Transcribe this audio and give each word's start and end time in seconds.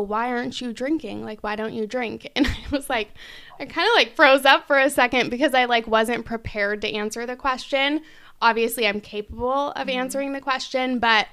"Oh, 0.00 0.04
why 0.04 0.30
aren't 0.30 0.60
you 0.60 0.72
drinking? 0.72 1.24
Like, 1.24 1.42
why 1.42 1.56
don't 1.56 1.74
you 1.74 1.86
drink?" 1.86 2.30
And 2.36 2.46
I 2.46 2.56
was 2.70 2.88
like, 2.88 3.10
I 3.58 3.66
kind 3.66 3.86
of 3.86 3.94
like 3.94 4.16
froze 4.16 4.44
up 4.44 4.66
for 4.66 4.78
a 4.78 4.88
second 4.90 5.30
because 5.30 5.54
I 5.54 5.66
like 5.66 5.86
wasn't 5.86 6.24
prepared 6.24 6.80
to 6.82 6.92
answer 6.92 7.26
the 7.26 7.36
question. 7.36 8.00
Obviously, 8.42 8.86
I'm 8.86 9.00
capable 9.00 9.70
of 9.72 9.86
Mm-hmm. 9.86 9.98
answering 9.98 10.32
the 10.32 10.40
question, 10.40 10.98
but 10.98 11.26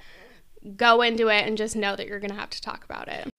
go 0.76 1.02
into 1.02 1.30
it 1.30 1.48
and 1.48 1.58
just 1.58 1.76
know 1.76 1.96
that 1.96 2.08
you're 2.08 2.20
going 2.20 2.32
to 2.32 2.36
have 2.40 2.50
to 2.50 2.62
talk 2.62 2.84
about 2.84 3.08
it. 3.08 3.30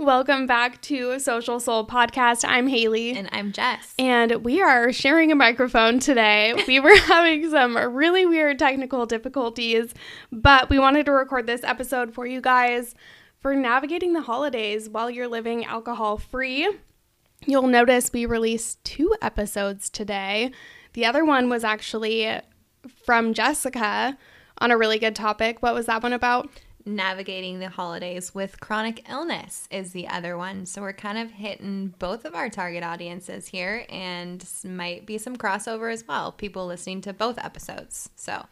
Welcome 0.00 0.46
back 0.46 0.80
to 0.82 1.18
Social 1.18 1.60
Soul 1.60 1.86
Podcast. 1.86 2.42
I'm 2.48 2.68
Haley. 2.68 3.10
And 3.10 3.28
I'm 3.32 3.52
Jess. 3.52 3.92
And 3.98 4.42
we 4.42 4.62
are 4.62 4.94
sharing 4.94 5.30
a 5.30 5.34
microphone 5.34 5.98
today. 5.98 6.54
We 6.66 6.80
were 6.80 6.96
having 7.00 7.50
some 7.50 7.76
really 7.76 8.24
weird 8.24 8.58
technical 8.58 9.04
difficulties, 9.04 9.92
but 10.32 10.70
we 10.70 10.78
wanted 10.78 11.04
to 11.04 11.12
record 11.12 11.46
this 11.46 11.62
episode 11.64 12.14
for 12.14 12.26
you 12.26 12.40
guys 12.40 12.94
for 13.40 13.54
navigating 13.54 14.14
the 14.14 14.22
holidays 14.22 14.88
while 14.88 15.10
you're 15.10 15.28
living 15.28 15.66
alcohol 15.66 16.16
free. 16.16 16.78
You'll 17.44 17.66
notice 17.66 18.10
we 18.10 18.24
released 18.24 18.82
two 18.82 19.14
episodes 19.20 19.90
today. 19.90 20.50
The 20.94 21.04
other 21.04 21.26
one 21.26 21.50
was 21.50 21.62
actually 21.62 22.40
from 23.04 23.34
Jessica 23.34 24.16
on 24.56 24.70
a 24.70 24.78
really 24.78 24.98
good 24.98 25.14
topic. 25.14 25.62
What 25.62 25.74
was 25.74 25.84
that 25.86 26.02
one 26.02 26.14
about? 26.14 26.48
Navigating 26.86 27.58
the 27.58 27.68
holidays 27.68 28.34
with 28.34 28.58
chronic 28.60 29.08
illness 29.08 29.68
is 29.70 29.92
the 29.92 30.08
other 30.08 30.38
one. 30.38 30.64
So 30.64 30.80
we're 30.80 30.92
kind 30.92 31.18
of 31.18 31.30
hitting 31.30 31.94
both 31.98 32.24
of 32.24 32.34
our 32.34 32.48
target 32.48 32.82
audiences 32.82 33.48
here 33.48 33.84
and 33.90 34.44
might 34.64 35.04
be 35.04 35.18
some 35.18 35.36
crossover 35.36 35.92
as 35.92 36.06
well. 36.08 36.32
People 36.32 36.66
listening 36.66 37.02
to 37.02 37.12
both 37.12 37.38
episodes. 37.38 38.08
So 38.16 38.46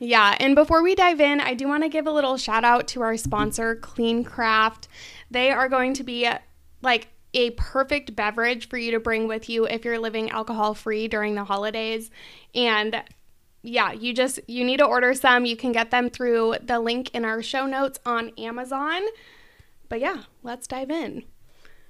Yeah, 0.00 0.36
and 0.38 0.54
before 0.54 0.82
we 0.82 0.94
dive 0.94 1.20
in, 1.20 1.40
I 1.40 1.54
do 1.54 1.68
want 1.68 1.82
to 1.82 1.88
give 1.88 2.06
a 2.06 2.12
little 2.12 2.36
shout 2.36 2.64
out 2.64 2.88
to 2.88 3.02
our 3.02 3.16
sponsor, 3.16 3.76
Clean 3.76 4.24
Craft. 4.24 4.88
They 5.30 5.50
are 5.50 5.68
going 5.68 5.94
to 5.94 6.04
be 6.04 6.28
like 6.82 7.08
a 7.34 7.50
perfect 7.50 8.16
beverage 8.16 8.68
for 8.68 8.78
you 8.78 8.92
to 8.92 9.00
bring 9.00 9.28
with 9.28 9.48
you 9.48 9.66
if 9.66 9.84
you're 9.84 9.98
living 9.98 10.30
alcohol 10.30 10.74
free 10.74 11.08
during 11.08 11.34
the 11.34 11.44
holidays. 11.44 12.10
And 12.54 13.02
yeah, 13.62 13.92
you 13.92 14.12
just 14.12 14.40
you 14.46 14.64
need 14.64 14.78
to 14.78 14.84
order 14.84 15.14
some. 15.14 15.44
You 15.44 15.56
can 15.56 15.72
get 15.72 15.90
them 15.90 16.10
through 16.10 16.56
the 16.62 16.78
link 16.78 17.10
in 17.14 17.24
our 17.24 17.42
show 17.42 17.66
notes 17.66 17.98
on 18.06 18.30
Amazon. 18.38 19.02
But 19.88 20.00
yeah, 20.00 20.24
let's 20.42 20.66
dive 20.66 20.90
in. 20.90 21.24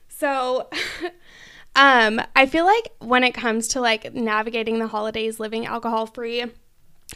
So 0.09 0.69
um 1.77 2.21
I 2.35 2.47
feel 2.47 2.65
like 2.65 2.93
when 3.01 3.23
it 3.25 3.35
comes 3.35 3.69
to 3.69 3.81
like 3.81 4.15
navigating 4.15 4.79
the 4.79 4.89
holidays 4.89 5.39
living 5.39 5.67
alcohol 5.67 6.07
free, 6.07 6.47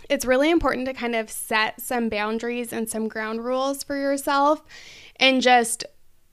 it's 0.08 0.24
really 0.24 0.50
important 0.50 0.86
to 0.86 0.94
kind 0.94 1.14
of 1.14 1.30
set 1.30 1.80
some 1.80 2.08
boundaries 2.08 2.72
and 2.72 2.88
some 2.88 3.08
ground 3.08 3.44
rules 3.44 3.82
for 3.82 3.96
yourself 3.96 4.62
and 5.16 5.42
just 5.42 5.84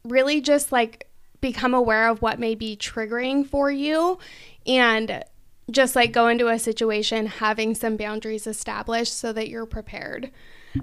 really 0.04 0.42
just 0.42 0.72
like 0.72 1.08
become 1.42 1.74
aware 1.74 2.10
of 2.10 2.22
what 2.22 2.40
may 2.40 2.56
be 2.56 2.76
triggering 2.76 3.48
for 3.48 3.72
you 3.72 4.18
and 4.66 5.24
just 5.72 5.96
like 5.96 6.12
go 6.12 6.28
into 6.28 6.48
a 6.48 6.60
situation 6.60 7.26
having 7.26 7.76
some 7.76 7.98
boundaries 7.98 8.48
established 8.48 9.18
so 9.18 9.32
that 9.34 9.50
you're 9.50 9.66
prepared 9.66 10.32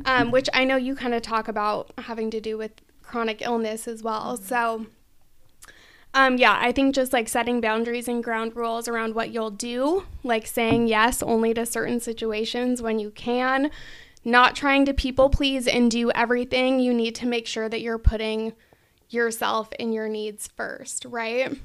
um, 0.05 0.31
which 0.31 0.49
i 0.53 0.65
know 0.65 0.77
you 0.77 0.95
kind 0.95 1.15
of 1.15 1.23
talk 1.23 1.49
about 1.49 1.91
having 1.99 2.31
to 2.31 2.41
do 2.41 2.57
with 2.57 2.73
chronic 3.03 3.41
illness 3.43 3.87
as 3.87 4.03
well 4.03 4.37
so 4.37 4.87
um, 6.17 6.39
yeah, 6.39 6.59
I 6.59 6.73
think 6.73 6.95
just 6.95 7.13
like 7.13 7.29
setting 7.29 7.61
boundaries 7.61 8.09
and 8.09 8.25
ground 8.25 8.57
rules 8.57 8.89
around 8.89 9.15
what 9.15 9.33
you'll 9.33 9.51
do, 9.51 10.07
like 10.25 10.47
saying 10.47 10.89
yes 10.89 11.23
only 11.23 11.53
to 11.53 11.67
certain 11.67 12.01
situations 12.01 12.81
when 12.81 12.99
you 12.99 13.11
can, 13.11 13.71
not 14.25 14.57
trying 14.57 14.87
to 14.87 14.95
people 14.95 15.29
please 15.29 15.67
and 15.69 15.91
do 15.91 16.11
everything. 16.13 16.81
You 16.81 16.95
need 16.95 17.15
to 17.17 17.27
make 17.27 17.47
sure 17.47 17.69
that 17.69 17.83
you're 17.83 17.99
putting 17.99 18.55
yourself 19.11 19.69
and 19.79 19.93
your 19.93 20.09
needs 20.09 20.49
first, 20.49 21.05
right? 21.05 21.59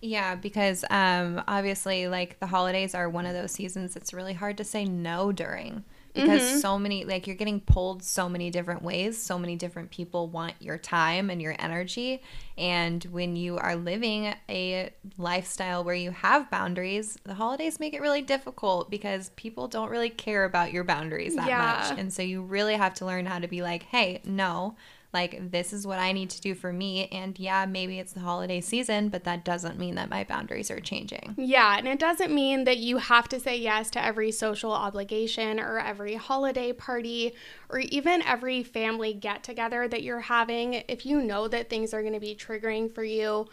Yeah, 0.00 0.34
because 0.34 0.84
um, 0.90 1.42
obviously, 1.48 2.08
like 2.08 2.38
the 2.40 2.46
holidays 2.46 2.94
are 2.94 3.08
one 3.08 3.26
of 3.26 3.34
those 3.34 3.52
seasons 3.52 3.96
it's 3.96 4.12
really 4.14 4.34
hard 4.34 4.56
to 4.58 4.64
say 4.64 4.84
no 4.84 5.32
during 5.32 5.84
because 6.14 6.60
so 6.60 6.78
many, 6.78 7.04
like 7.04 7.26
you're 7.26 7.36
getting 7.36 7.60
pulled 7.60 8.02
so 8.02 8.28
many 8.28 8.50
different 8.50 8.82
ways. 8.82 9.20
So 9.20 9.38
many 9.38 9.56
different 9.56 9.90
people 9.90 10.26
want 10.28 10.54
your 10.60 10.76
time 10.78 11.30
and 11.30 11.40
your 11.40 11.54
energy. 11.58 12.22
And 12.56 13.04
when 13.04 13.36
you 13.36 13.56
are 13.58 13.76
living 13.76 14.34
a 14.48 14.90
lifestyle 15.16 15.84
where 15.84 15.94
you 15.94 16.10
have 16.10 16.50
boundaries, 16.50 17.18
the 17.24 17.34
holidays 17.34 17.78
make 17.78 17.94
it 17.94 18.00
really 18.00 18.22
difficult 18.22 18.90
because 18.90 19.30
people 19.36 19.68
don't 19.68 19.90
really 19.90 20.10
care 20.10 20.44
about 20.44 20.72
your 20.72 20.82
boundaries 20.84 21.36
that 21.36 21.46
Yeah. 21.46 21.90
much. 21.90 21.98
And 21.98 22.12
so 22.12 22.22
you 22.22 22.42
really 22.42 22.74
have 22.74 22.94
to 22.94 23.06
learn 23.06 23.26
how 23.26 23.38
to 23.38 23.46
be 23.48 23.62
like, 23.62 23.84
hey, 23.84 24.20
no. 24.24 24.74
Like, 25.12 25.50
this 25.50 25.72
is 25.72 25.86
what 25.86 25.98
I 25.98 26.12
need 26.12 26.28
to 26.30 26.40
do 26.40 26.54
for 26.54 26.72
me. 26.72 27.08
And 27.08 27.38
yeah, 27.38 27.64
maybe 27.64 27.98
it's 27.98 28.12
the 28.12 28.20
holiday 28.20 28.60
season, 28.60 29.08
but 29.08 29.24
that 29.24 29.44
doesn't 29.44 29.78
mean 29.78 29.94
that 29.94 30.10
my 30.10 30.24
boundaries 30.24 30.70
are 30.70 30.80
changing. 30.80 31.34
Yeah, 31.38 31.78
and 31.78 31.88
it 31.88 31.98
doesn't 31.98 32.34
mean 32.34 32.64
that 32.64 32.76
you 32.76 32.98
have 32.98 33.26
to 33.28 33.40
say 33.40 33.56
yes 33.56 33.90
to 33.92 34.04
every 34.04 34.30
social 34.30 34.72
obligation 34.72 35.58
or 35.58 35.78
every 35.78 36.16
holiday 36.16 36.72
party 36.72 37.34
or 37.70 37.78
even 37.78 38.22
every 38.22 38.62
family 38.62 39.14
get 39.14 39.42
together 39.42 39.88
that 39.88 40.02
you're 40.02 40.20
having. 40.20 40.74
If 40.88 41.06
you 41.06 41.22
know 41.22 41.48
that 41.48 41.70
things 41.70 41.94
are 41.94 42.02
going 42.02 42.14
to 42.14 42.20
be 42.20 42.34
triggering 42.34 42.94
for 42.94 43.04
you, 43.04 43.46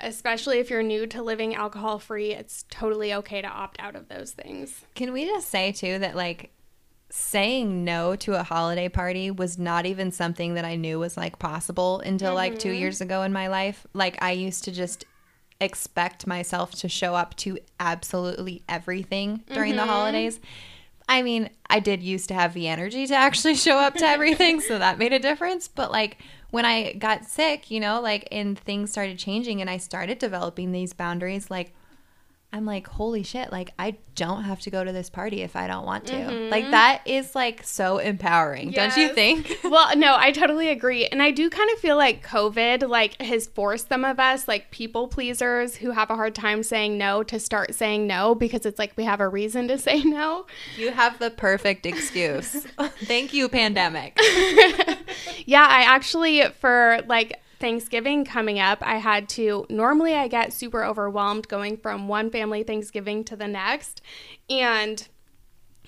especially 0.00 0.58
if 0.58 0.70
you're 0.70 0.82
new 0.82 1.06
to 1.08 1.22
living 1.22 1.54
alcohol 1.54 1.98
free, 1.98 2.32
it's 2.32 2.64
totally 2.70 3.12
okay 3.14 3.42
to 3.42 3.48
opt 3.48 3.80
out 3.80 3.96
of 3.96 4.08
those 4.08 4.32
things. 4.32 4.84
Can 4.94 5.12
we 5.12 5.26
just 5.26 5.48
say, 5.48 5.72
too, 5.72 5.98
that 5.98 6.16
like 6.16 6.50
saying 7.08 7.84
no 7.84 8.16
to 8.16 8.38
a 8.38 8.42
holiday 8.42 8.88
party 8.88 9.30
was 9.30 9.58
not 9.58 9.86
even 9.86 10.10
something 10.10 10.54
that 10.54 10.64
I 10.64 10.76
knew 10.76 10.98
was 10.98 11.16
like 11.16 11.38
possible 11.38 12.00
until 12.00 12.34
like 12.34 12.58
two 12.58 12.70
mm-hmm. 12.70 12.78
years 12.78 13.00
ago 13.00 13.22
in 13.22 13.32
my 13.32 13.48
life? 13.48 13.86
Like, 13.92 14.22
I 14.22 14.32
used 14.32 14.64
to 14.64 14.72
just 14.72 15.04
expect 15.60 16.26
myself 16.26 16.72
to 16.72 16.88
show 16.88 17.14
up 17.14 17.34
to 17.36 17.58
absolutely 17.80 18.62
everything 18.68 19.42
during 19.52 19.76
the 19.76 19.82
mm-hmm. 19.82 19.90
holidays. 19.90 20.40
I 21.08 21.22
mean, 21.22 21.50
I 21.68 21.80
did 21.80 22.02
used 22.02 22.28
to 22.28 22.34
have 22.34 22.52
the 22.54 22.68
energy 22.68 23.06
to 23.06 23.14
actually 23.14 23.54
show 23.66 23.78
up 23.78 23.94
to 23.94 24.06
everything, 24.06 24.60
so 24.60 24.78
that 24.78 24.98
made 24.98 25.12
a 25.12 25.18
difference. 25.18 25.68
But 25.68 25.90
like 25.90 26.18
when 26.50 26.64
I 26.64 26.94
got 26.94 27.24
sick, 27.24 27.70
you 27.70 27.80
know, 27.80 28.00
like 28.00 28.28
and 28.32 28.58
things 28.58 28.90
started 28.90 29.18
changing 29.18 29.60
and 29.60 29.70
I 29.70 29.76
started 29.78 30.18
developing 30.18 30.72
these 30.72 30.92
boundaries, 30.92 31.50
like 31.50 31.72
I'm 32.56 32.64
like, 32.64 32.86
holy 32.86 33.22
shit, 33.22 33.52
like 33.52 33.74
I 33.78 33.98
don't 34.14 34.44
have 34.44 34.60
to 34.60 34.70
go 34.70 34.82
to 34.82 34.90
this 34.90 35.10
party 35.10 35.42
if 35.42 35.56
I 35.56 35.66
don't 35.66 35.84
want 35.84 36.06
to. 36.06 36.48
Like 36.48 36.62
mm-hmm. 36.62 36.70
that 36.70 37.02
is 37.04 37.34
like 37.34 37.62
so 37.62 37.98
empowering, 37.98 38.70
don't 38.70 38.96
you 38.96 39.12
think? 39.12 39.58
well, 39.64 39.94
no, 39.94 40.16
I 40.16 40.32
totally 40.32 40.70
agree. 40.70 41.04
And 41.04 41.22
I 41.22 41.32
do 41.32 41.50
kind 41.50 41.68
of 41.70 41.78
feel 41.80 41.98
like 41.98 42.26
COVID 42.26 42.88
like 42.88 43.20
has 43.20 43.46
forced 43.46 43.90
some 43.90 44.06
of 44.06 44.18
us 44.18 44.48
like 44.48 44.70
people 44.70 45.06
pleasers 45.06 45.76
who 45.76 45.90
have 45.90 46.08
a 46.08 46.14
hard 46.14 46.34
time 46.34 46.62
saying 46.62 46.96
no 46.96 47.22
to 47.24 47.38
start 47.38 47.74
saying 47.74 48.06
no 48.06 48.34
because 48.34 48.64
it's 48.64 48.78
like 48.78 48.94
we 48.96 49.04
have 49.04 49.20
a 49.20 49.28
reason 49.28 49.68
to 49.68 49.76
say 49.86 50.02
no. 50.02 50.46
You 50.78 50.92
have 50.92 51.18
the 51.18 51.30
perfect 51.30 51.84
excuse. 51.84 52.48
Thank 53.04 53.34
you, 53.34 53.50
pandemic. 53.50 54.18
Yeah, 55.44 55.66
I 55.68 55.82
actually 55.82 56.42
for 56.58 57.02
like 57.06 57.38
Thanksgiving 57.58 58.24
coming 58.24 58.58
up, 58.58 58.78
I 58.82 58.96
had 58.96 59.28
to 59.30 59.66
normally 59.68 60.14
I 60.14 60.28
get 60.28 60.52
super 60.52 60.84
overwhelmed 60.84 61.48
going 61.48 61.76
from 61.78 62.08
one 62.08 62.30
family 62.30 62.62
Thanksgiving 62.62 63.24
to 63.24 63.36
the 63.36 63.48
next. 63.48 64.02
And 64.50 65.06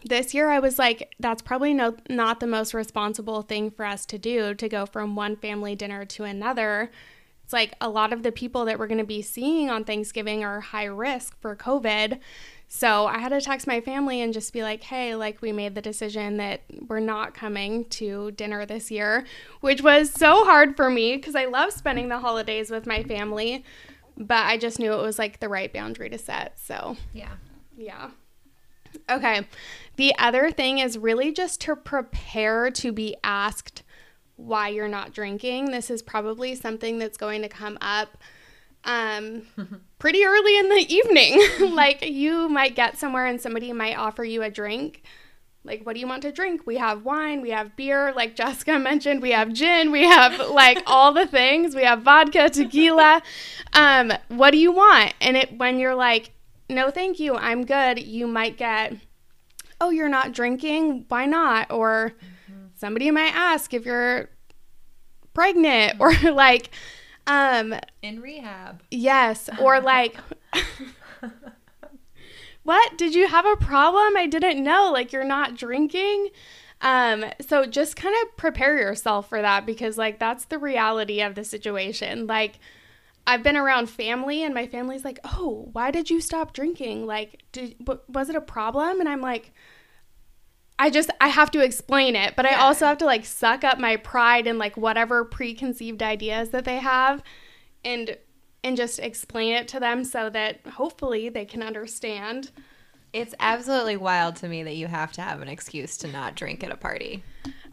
this 0.05 0.33
year 0.33 0.51
I 0.51 0.61
was 0.61 0.79
like 0.79 1.15
that's 1.19 1.43
probably 1.43 1.75
no 1.75 1.97
not 2.09 2.41
the 2.41 2.47
most 2.47 2.73
responsible 2.73 3.43
thing 3.43 3.71
for 3.71 3.85
us 3.85 4.07
to 4.07 4.19
do 4.19 4.55
to 4.55 4.69
go 4.69 4.87
from 4.87 5.17
one 5.17 5.37
family 5.37 5.75
dinner 5.75 6.05
to 6.05 6.25
another. 6.25 6.91
It's 7.45 7.53
like 7.53 7.75
a 7.81 7.89
lot 7.89 8.13
of 8.13 8.23
the 8.23 8.33
people 8.33 8.67
that 8.67 8.79
we're 8.79 8.87
going 8.87 8.99
to 8.99 9.05
be 9.05 9.23
seeing 9.23 9.71
on 9.71 9.85
Thanksgiving 9.85 10.45
are 10.45 10.61
high 10.61 10.85
risk 10.85 11.41
for 11.41 11.57
COVID. 11.57 12.19
So 12.69 13.07
I 13.07 13.19
had 13.19 13.31
to 13.31 13.41
text 13.41 13.67
my 13.67 13.81
family 13.81 14.21
and 14.21 14.33
just 14.33 14.53
be 14.53 14.63
like, 14.63 14.83
hey, 14.83 15.15
like 15.15 15.41
we 15.41 15.53
made 15.53 15.75
the 15.75 15.81
decision 15.81 16.37
that 16.37 16.61
we're 16.87 17.01
not 17.01 17.33
coming 17.33 17.87
to 17.87 18.31
dinner 18.33 18.67
this 18.67 18.91
year, 18.91 19.25
which 19.61 19.81
was 19.81 20.11
so 20.11 20.45
hard 20.45 20.77
for 20.77 20.91
me 20.91 21.17
because 21.17 21.35
I 21.35 21.47
love 21.47 21.73
spending 21.73 22.09
the 22.09 22.19
holidays 22.19 22.71
with 22.71 22.87
my 22.87 23.03
family. 23.03 23.65
But 24.19 24.45
I 24.47 24.59
just 24.59 24.79
knew 24.79 24.93
it 24.93 25.03
was 25.03 25.19
like 25.19 25.41
the 25.41 25.49
right 25.49 25.73
boundary 25.73 26.11
to 26.11 26.19
set. 26.19 26.59
So 26.59 26.97
Yeah. 27.15 27.33
yeah. 27.77 28.11
Okay. 29.09 29.47
The 29.97 30.15
other 30.19 30.51
thing 30.51 30.79
is 30.79 30.99
really 30.99 31.33
just 31.33 31.61
to 31.63 31.77
prepare 31.77 32.71
to 32.73 32.93
be 32.93 33.17
asked 33.25 33.83
why 34.37 34.69
you're 34.69 34.89
not 34.89 35.13
drinking. 35.13 35.71
This 35.71 35.91
is 35.91 36.03
probably 36.03 36.55
something 36.55 36.99
that's 36.99 37.17
going 37.17 37.43
to 37.43 37.49
come 37.49 37.79
up 37.81 38.19
um, 38.89 39.43
pretty 39.99 40.25
early 40.25 40.59
in 40.59 40.69
the 40.71 40.87
evening. 40.93 41.41
like 41.75 42.05
you 42.05 42.49
might 42.49 42.75
get 42.75 42.99
somewhere 42.99 43.27
and 43.27 43.41
somebody 43.41 43.73
might 43.73 43.97
offer 43.97 44.25
you 44.25 44.43
a 44.43 44.51
drink. 44.51 45.05
Like, 45.65 45.85
what 45.85 45.95
do 45.95 46.01
you 46.01 46.09
want 46.09 46.23
to 46.23 46.33
drink? 46.33 46.63
We 46.67 46.79
have 46.79 47.05
wine, 47.05 47.43
we 47.43 47.51
have 47.51 47.77
beer, 47.77 48.13
like 48.17 48.35
Jessica 48.35 48.79
mentioned, 48.79 49.21
we 49.21 49.33
have 49.33 49.53
gin, 49.53 49.93
we 49.93 50.05
have 50.05 50.51
like 50.51 50.83
all 50.87 51.13
the 51.13 51.27
things. 51.27 51.77
We 51.77 51.85
have 51.85 52.03
vodka, 52.03 52.49
tequila. 52.49 53.23
Um, 53.75 54.13
what 54.29 54.53
do 54.53 54.59
you 54.59 54.73
want? 54.73 55.15
And 55.21 55.37
it 55.37 55.59
when 55.59 55.79
you're 55.79 55.95
like, 55.95 56.31
no, 56.71 56.91
thank 56.91 57.21
you, 57.21 57.35
I'm 57.35 57.65
good, 57.65 58.03
you 58.03 58.27
might 58.27 58.57
get, 58.57 58.95
oh, 59.81 59.91
you're 59.91 60.09
not 60.09 60.33
drinking? 60.33 61.05
Why 61.09 61.27
not? 61.27 61.71
Or 61.71 62.15
somebody 62.75 63.11
might 63.11 63.35
ask 63.35 63.75
if 63.75 63.85
you're 63.85 64.31
pregnant 65.35 66.01
or 66.01 66.13
like 66.33 66.71
um 67.29 67.75
In 68.03 68.21
rehab. 68.21 68.83
yes 68.91 69.49
or 69.61 69.81
like 69.81 70.17
what? 72.65 72.99
Did 72.99 73.15
you 73.15 73.29
have 73.29 73.47
a 73.47 73.57
problem? 73.57 74.17
I 74.17 74.27
didn't 74.27 74.63
know 74.63 74.91
like 74.93 75.13
you're 75.13 75.25
not 75.25 75.57
drinking? 75.57 76.31
Um 76.81 77.25
so 77.41 77.65
just 77.67 77.97
kind 77.97 78.15
of 78.23 78.37
prepare 78.37 78.79
yourself 78.79 79.29
for 79.29 79.41
that 79.43 79.67
because 79.67 79.97
like 79.99 80.19
that's 80.19 80.47
the 80.47 80.59
reality 80.59 81.21
of 81.21 81.35
the 81.35 81.45
situation. 81.45 82.27
Like 82.27 82.59
i've 83.27 83.43
been 83.43 83.59
around 83.59 83.91
family 83.91 84.43
and 84.43 84.55
my 84.55 84.67
family's 84.67 85.05
like 85.05 85.19
oh 85.23 85.69
why 85.73 85.91
did 85.91 86.09
you 86.09 86.21
stop 86.21 86.55
drinking? 86.55 87.07
Like 87.07 87.43
did 87.53 87.75
was 88.09 88.29
it 88.31 88.37
a 88.37 88.41
problem? 88.41 89.01
And 89.01 89.09
i'm 89.09 89.21
like 89.21 89.53
I 90.79 90.91
just 90.91 91.11
I 91.21 91.29
have 91.29 91.51
to 91.53 91.61
explain 91.61 92.15
it, 92.15 92.35
but 92.37 92.47
I 92.47 92.55
also 92.55 92.87
have 92.87 92.99
to 92.99 93.05
like 93.05 93.25
suck 93.25 93.65
up 93.65 93.79
my 93.79 93.97
pride 93.97 94.47
and 94.47 94.59
like 94.59 94.77
whatever 94.77 95.25
preconceived 95.25 96.03
ideas 96.03 96.51
that 96.51 96.65
they 96.65 96.79
have 96.79 97.23
and 97.85 98.17
and 98.63 98.77
just 98.77 98.99
explain 98.99 99.55
it 99.55 99.69
to 99.69 99.81
them 99.81 100.05
so 100.05 100.31
that 100.31 100.61
hopefully 100.67 101.29
they 101.29 101.45
can 101.45 101.63
understand. 101.63 102.51
It's 103.13 103.35
absolutely 103.41 103.97
wild 103.97 104.37
to 104.37 104.49
me 104.49 104.63
that 104.65 104.77
you 104.77 104.87
have 104.87 105.13
to 105.13 105.23
have 105.23 105.41
an 105.41 105.49
excuse 105.49 105.97
to 105.99 106.09
not 106.09 106.35
drink 106.35 106.63
at 106.63 106.71
a 106.71 106.77
party. 106.77 107.23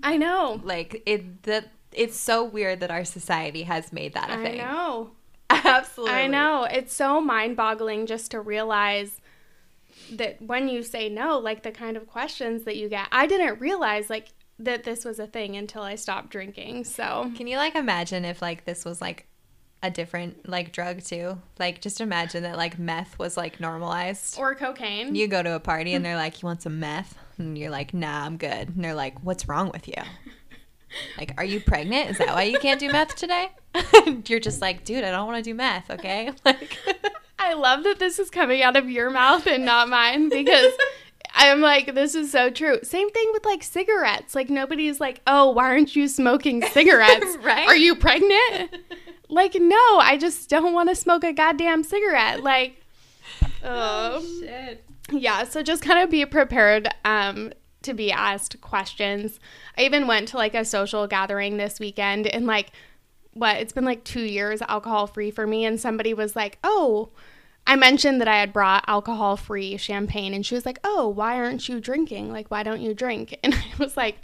I 0.02 0.18
know. 0.18 0.62
Like 0.64 1.04
it 1.06 1.44
that 1.44 1.72
it's 1.92 2.18
so 2.18 2.44
weird 2.44 2.80
that 2.80 2.92
our 2.92 3.06
society 3.06 3.64
has 3.64 3.94
made 3.94 4.14
that 4.14 4.30
a 4.30 4.34
I 4.34 4.44
thing. 4.44 4.62
I 4.62 4.64
know. 4.64 5.12
Absolutely. 5.50 6.16
I 6.16 6.28
know. 6.28 6.64
It's 6.64 6.94
so 6.94 7.22
mind-boggling 7.22 8.08
just 8.08 8.32
to 8.32 8.42
realize 8.42 9.22
that 10.14 10.42
when 10.42 10.68
you 10.68 10.84
say 10.84 11.10
no, 11.10 11.38
like 11.40 11.64
the 11.64 11.72
kind 11.72 11.98
of 11.98 12.08
questions 12.08 12.64
that 12.64 12.76
you 12.76 12.90
get. 12.90 13.08
I 13.12 13.28
didn't 13.28 13.60
realize 13.60 14.10
like 14.10 14.30
that 14.60 14.84
this 14.84 15.04
was 15.04 15.20
a 15.20 15.28
thing 15.28 15.56
until 15.56 15.82
I 15.82 15.96
stopped 15.96 16.30
drinking. 16.30 16.86
So, 16.86 17.32
Can 17.36 17.48
you 17.48 17.58
like 17.58 17.76
imagine 17.76 18.24
if 18.26 18.42
like 18.42 18.66
this 18.66 18.86
was 18.86 19.02
like 19.02 19.28
a 19.84 19.92
different 19.92 20.48
like 20.48 20.72
drug 20.72 21.04
too? 21.04 21.38
Like 21.60 21.82
just 21.82 22.02
imagine 22.02 22.44
that 22.44 22.58
like 22.58 22.80
meth 22.80 23.20
was 23.20 23.36
like 23.38 23.60
normalized. 23.60 24.38
or 24.40 24.56
cocaine. 24.56 25.16
You 25.16 25.28
go 25.28 25.44
to 25.44 25.56
a 25.56 25.60
party 25.60 25.94
and 25.94 26.06
they're 26.06 26.16
like, 26.16 26.42
"You 26.42 26.48
want 26.48 26.62
some 26.62 26.80
meth?" 26.80 27.18
And 27.38 27.58
you're 27.58 27.70
like, 27.70 27.94
"Nah, 27.94 28.26
I'm 28.26 28.38
good." 28.38 28.70
And 28.76 28.84
they're 28.84 28.96
like, 28.96 29.20
"What's 29.24 29.48
wrong 29.48 29.70
with 29.74 29.88
you?" 29.88 30.02
Like, 31.18 31.34
are 31.38 31.44
you 31.44 31.60
pregnant? 31.60 32.12
Is 32.12 32.18
that 32.20 32.30
why 32.30 32.44
you 32.44 32.58
can't 32.60 32.80
do 32.80 32.90
meth 32.90 33.16
today? 33.16 33.50
you're 34.28 34.40
just 34.40 34.62
like, 34.62 34.86
dude, 34.86 35.04
I 35.04 35.12
don't 35.12 35.28
want 35.28 35.44
to 35.44 35.50
do 35.50 35.54
meth, 35.54 35.90
okay? 35.92 36.32
Like, 36.46 36.78
I 37.46 37.54
love 37.54 37.84
that 37.84 38.00
this 38.00 38.18
is 38.18 38.32
coming 38.32 38.64
out 38.64 38.76
of 38.76 38.90
your 38.90 39.12
mouth 39.12 39.46
and 39.46 39.66
not 39.66 39.88
mine 39.88 40.30
because 40.30 40.74
I'm 41.36 41.62
like, 41.62 41.94
this 41.94 42.16
is 42.16 42.32
so 42.32 42.50
true. 42.50 42.80
Same 42.82 43.12
thing 43.12 43.30
with 43.34 43.46
like 43.46 43.62
cigarettes. 43.62 44.34
Like, 44.34 44.50
nobody's 44.50 45.00
like, 45.00 45.22
oh, 45.28 45.52
why 45.52 45.66
aren't 45.66 45.96
you 45.96 46.08
smoking 46.08 46.62
cigarettes? 46.72 47.38
Right. 47.42 47.68
Are 47.68 47.76
you 47.76 47.96
pregnant? 47.96 48.78
like, 49.30 49.54
no, 49.54 50.00
I 50.00 50.18
just 50.20 50.50
don't 50.50 50.74
want 50.74 50.90
to 50.90 50.96
smoke 50.96 51.24
a 51.24 51.34
goddamn 51.34 51.84
cigarette. 51.84 52.42
Like, 52.42 52.82
oh, 53.64 54.26
shit. 54.40 54.84
yeah. 55.12 55.44
So 55.44 55.62
just 55.62 55.84
kind 55.84 56.00
of 56.00 56.10
be 56.10 56.26
prepared 56.26 56.88
um, 57.04 57.54
to 57.84 57.94
be 57.94 58.12
asked 58.12 58.60
questions. 58.62 59.40
I 59.78 59.84
even 59.84 60.08
went 60.08 60.30
to 60.30 60.38
like 60.38 60.56
a 60.56 60.66
social 60.66 61.06
gathering 61.06 61.58
this 61.58 61.80
weekend 61.80 62.26
and 62.26 62.48
like, 62.48 62.72
what 63.34 63.58
it's 63.58 63.74
been 63.74 63.84
like 63.84 64.04
two 64.06 64.22
years 64.22 64.62
alcohol 64.62 65.08
free 65.08 65.30
for 65.30 65.46
me 65.46 65.66
and 65.66 65.78
somebody 65.78 66.14
was 66.14 66.38
like 66.38 66.58
oh 66.64 67.10
i 67.68 67.76
mentioned 67.76 68.22
that 68.22 68.28
i 68.28 68.38
had 68.40 68.54
brought 68.54 68.84
alcohol 68.88 69.36
free 69.38 69.78
champagne 69.78 70.34
and 70.34 70.46
she 70.46 70.56
was 70.56 70.66
like 70.66 70.80
oh 70.84 71.08
why 71.08 71.36
aren't 71.36 71.68
you 71.68 71.80
drinking? 71.80 72.32
Like 72.32 72.50
why 72.52 72.64
don't 72.64 72.82
you 72.82 72.94
drink? 72.94 73.38
And 73.44 73.54
i 73.54 73.64
was 73.80 73.96
like 73.98 74.18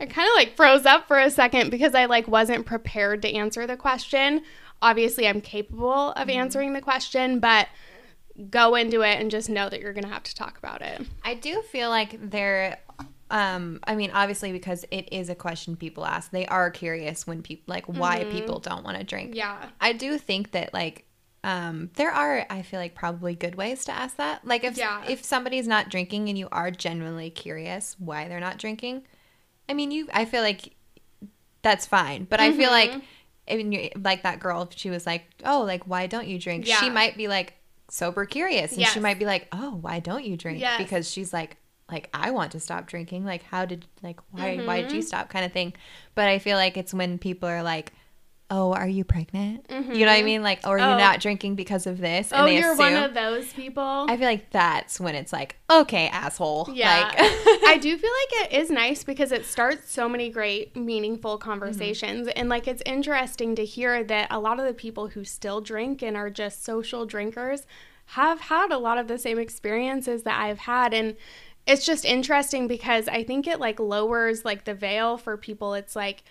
i 0.00 0.06
kind 0.06 0.28
of 0.28 0.34
like 0.36 0.56
froze 0.56 0.86
up 0.86 1.06
for 1.08 1.18
a 1.18 1.30
second 1.30 1.70
because 1.70 1.94
i 1.94 2.04
like 2.06 2.28
wasn't 2.28 2.66
prepared 2.66 3.22
to 3.22 3.32
answer 3.32 3.66
the 3.66 3.76
question. 3.76 4.42
Obviously 4.80 5.26
i'm 5.26 5.40
capable 5.40 6.12
of 6.12 6.28
answering 6.28 6.72
the 6.72 6.80
question 6.80 7.40
but 7.40 7.68
go 8.50 8.76
into 8.76 9.00
it 9.02 9.20
and 9.20 9.30
just 9.30 9.50
know 9.50 9.68
that 9.68 9.80
you're 9.80 9.92
gonna 9.92 10.08
have 10.08 10.22
to 10.22 10.34
talk 10.34 10.58
about 10.58 10.80
it. 10.82 11.02
I 11.24 11.34
do 11.34 11.60
feel 11.62 11.90
like 11.90 12.30
they're 12.30 12.78
um 13.30 13.80
I 13.84 13.94
mean 13.96 14.10
obviously 14.12 14.52
because 14.52 14.84
it 14.90 15.12
is 15.12 15.28
a 15.28 15.34
question 15.34 15.76
people 15.76 16.06
ask. 16.06 16.30
They 16.30 16.46
are 16.46 16.70
curious 16.70 17.26
when 17.26 17.42
people 17.42 17.64
like 17.66 17.86
why 17.86 18.24
people 18.30 18.60
don't 18.60 18.84
want 18.84 18.96
to 18.96 19.04
drink. 19.04 19.34
yeah. 19.34 19.70
I 19.80 19.92
do 19.92 20.18
think 20.18 20.52
that 20.52 20.72
like 20.72 21.04
um 21.44 21.90
there 21.94 22.10
are 22.10 22.44
I 22.50 22.62
feel 22.62 22.80
like 22.80 22.94
probably 22.94 23.34
good 23.34 23.54
ways 23.54 23.84
to 23.86 23.92
ask 23.92 24.16
that. 24.16 24.44
Like 24.46 24.64
if 24.64 24.76
Yeah. 24.76 25.04
if 25.08 25.24
somebody's 25.24 25.68
not 25.68 25.88
drinking 25.88 26.28
and 26.28 26.36
you 26.38 26.48
are 26.50 26.70
genuinely 26.70 27.30
curious 27.30 27.94
why 27.98 28.28
they're 28.28 28.40
not 28.40 28.58
drinking, 28.58 29.02
I 29.68 29.74
mean 29.74 29.90
you 29.90 30.08
I 30.12 30.24
feel 30.24 30.42
like 30.42 30.74
that's 31.62 31.86
fine. 31.86 32.24
But 32.24 32.40
I 32.40 32.52
feel 32.52 32.70
like 32.70 32.92
I 33.50 33.56
mean 33.56 33.72
you 33.72 33.90
like 33.96 34.22
that 34.24 34.40
girl 34.40 34.68
she 34.74 34.90
was 34.90 35.06
like, 35.06 35.24
"Oh, 35.44 35.62
like 35.62 35.84
why 35.86 36.06
don't 36.06 36.26
you 36.28 36.38
drink?" 36.38 36.66
She 36.66 36.90
might 36.90 37.16
be 37.16 37.28
like 37.28 37.54
sober 37.90 38.26
curious 38.26 38.72
and 38.72 38.80
Yes. 38.82 38.92
she 38.92 39.00
might 39.00 39.18
be 39.18 39.24
like, 39.24 39.48
"Oh, 39.52 39.76
why 39.80 40.00
don't 40.00 40.24
you 40.24 40.36
drink?" 40.36 40.60
Yes. 40.60 40.76
because 40.82 41.10
she's 41.10 41.32
like 41.32 41.56
like 41.90 42.10
I 42.12 42.32
want 42.32 42.52
to 42.52 42.60
stop 42.60 42.86
drinking. 42.86 43.24
Like 43.24 43.42
how 43.44 43.64
did 43.64 43.86
like 44.02 44.20
why 44.32 44.58
why 44.58 44.80
Mm-hmm. 44.80 44.88
did 44.88 44.96
you 44.96 45.02
stop 45.02 45.28
kind 45.30 45.44
of 45.44 45.52
thing. 45.52 45.72
But 46.14 46.28
I 46.28 46.38
feel 46.38 46.56
like 46.56 46.76
it's 46.76 46.92
when 46.92 47.18
people 47.18 47.48
are 47.48 47.62
like, 47.62 47.92
"Oh, 48.50 48.72
are 48.72 48.88
you 48.88 49.04
pregnant?" 49.04 49.66
You 49.70 49.76
know 49.76 49.82
what 49.82 50.08
I 50.08 50.16
mm-hmm. 50.18 50.24
mean? 50.24 50.42
Like, 50.42 50.60
or 50.66 50.78
are 50.78 50.80
Oh. 50.80 50.92
you 50.92 50.98
not 50.98 51.20
drinking 51.20 51.54
because 51.54 51.86
of 51.86 51.98
this? 51.98 52.30
oh 52.32 52.44
they 52.44 52.58
you're 52.58 52.72
assume. 52.72 52.94
one 52.94 53.02
of 53.02 53.14
those 53.14 53.52
people 53.52 54.06
I 54.08 54.16
feel 54.16 54.26
like 54.26 54.50
that's 54.50 55.00
when 55.00 55.14
it's 55.14 55.32
like, 55.32 55.56
okay, 55.70 56.08
asshole. 56.08 56.68
Yeah. 56.72 57.08
Like, 57.08 57.14
I 57.18 57.78
do 57.80 57.96
feel 57.96 58.10
like 58.10 58.50
it 58.50 58.60
is 58.60 58.70
nice 58.70 59.04
because 59.04 59.32
it 59.32 59.44
starts 59.44 59.92
so 59.92 60.08
many 60.08 60.30
great, 60.30 60.76
meaningful 60.76 61.38
conversations. 61.38 62.28
Mm-hmm. 62.28 62.38
And 62.38 62.48
like 62.48 62.68
it's 62.68 62.82
interesting 62.86 63.54
to 63.56 63.64
hear 63.64 64.02
that 64.04 64.28
a 64.30 64.38
lot 64.38 64.58
of 64.58 64.66
the 64.66 64.74
people 64.74 65.08
who 65.08 65.24
still 65.24 65.60
drink 65.60 66.02
and 66.02 66.16
are 66.16 66.30
just 66.30 66.64
social 66.64 67.06
drinkers 67.06 67.66
have 68.12 68.40
had 68.40 68.72
a 68.72 68.78
lot 68.78 68.96
of 68.96 69.06
the 69.08 69.18
same 69.18 69.38
experiences 69.38 70.22
that 70.22 70.40
I've 70.40 70.60
had. 70.60 70.94
And 70.94 71.16
it's 71.66 71.84
just 71.84 72.06
interesting 72.06 72.66
because 72.66 73.06
I 73.08 73.22
think 73.22 73.46
it 73.46 73.60
like 73.60 73.78
lowers 73.78 74.44
like 74.44 74.64
the 74.64 74.72
veil 74.74 75.18
for 75.18 75.36
people. 75.36 75.74
It's 75.74 75.94
like, 75.94 76.24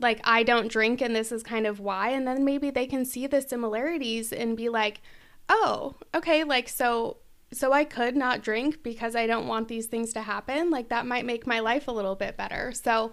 like 0.00 0.20
I 0.24 0.42
don't 0.42 0.68
drink 0.68 1.00
and 1.00 1.14
this 1.14 1.30
is 1.30 1.42
kind 1.42 1.66
of 1.66 1.78
why. 1.80 2.10
And 2.10 2.26
then 2.26 2.44
maybe 2.44 2.70
they 2.70 2.86
can 2.86 3.04
see 3.04 3.26
the 3.26 3.40
similarities 3.42 4.32
and 4.32 4.56
be 4.56 4.68
like, 4.68 5.00
oh, 5.48 5.94
okay, 6.14 6.44
like 6.44 6.68
so 6.68 7.18
so 7.52 7.72
I 7.72 7.84
could 7.84 8.16
not 8.16 8.42
drink 8.42 8.82
because 8.82 9.16
I 9.16 9.26
don't 9.26 9.48
want 9.48 9.66
these 9.68 9.86
things 9.86 10.12
to 10.12 10.22
happen. 10.22 10.70
Like 10.70 10.88
that 10.90 11.04
might 11.04 11.26
make 11.26 11.46
my 11.46 11.58
life 11.60 11.88
a 11.88 11.92
little 11.92 12.14
bit 12.14 12.36
better. 12.36 12.72
So 12.72 13.12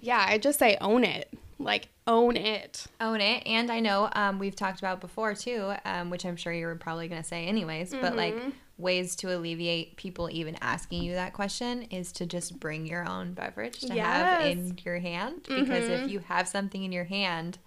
yeah, 0.00 0.24
I 0.28 0.38
just 0.38 0.58
say 0.58 0.76
own 0.80 1.04
it. 1.04 1.32
Like 1.58 1.88
own 2.06 2.36
it. 2.36 2.86
own 3.00 3.20
it. 3.20 3.42
And 3.46 3.70
I 3.72 3.80
know 3.80 4.08
um, 4.12 4.38
we've 4.38 4.54
talked 4.54 4.78
about 4.78 5.00
before 5.00 5.34
too, 5.34 5.72
um, 5.84 6.10
which 6.10 6.24
I'm 6.24 6.36
sure 6.36 6.52
you 6.52 6.66
were 6.66 6.76
probably 6.76 7.08
going 7.08 7.20
to 7.22 7.26
say 7.26 7.46
anyways, 7.46 7.92
but 7.92 8.14
like 8.14 8.34
Mm-hmm. 8.34 8.50
Ways 8.78 9.16
to 9.16 9.34
alleviate 9.34 9.96
people 9.96 10.28
even 10.30 10.56
asking 10.60 11.02
you 11.02 11.12
that 11.14 11.32
question 11.32 11.82
is 11.84 12.12
to 12.12 12.26
just 12.26 12.60
bring 12.60 12.86
your 12.86 13.08
own 13.08 13.32
beverage 13.32 13.80
to 13.80 13.94
have 14.00 14.44
in 14.44 14.76
your 14.84 14.98
hand. 14.98 15.42
Because 15.48 15.84
Mhm. 15.88 16.04
if 16.04 16.10
you 16.10 16.18
have 16.20 16.46
something 16.46 16.82
in 16.84 16.92
your 16.92 17.04
hand, 17.04 17.58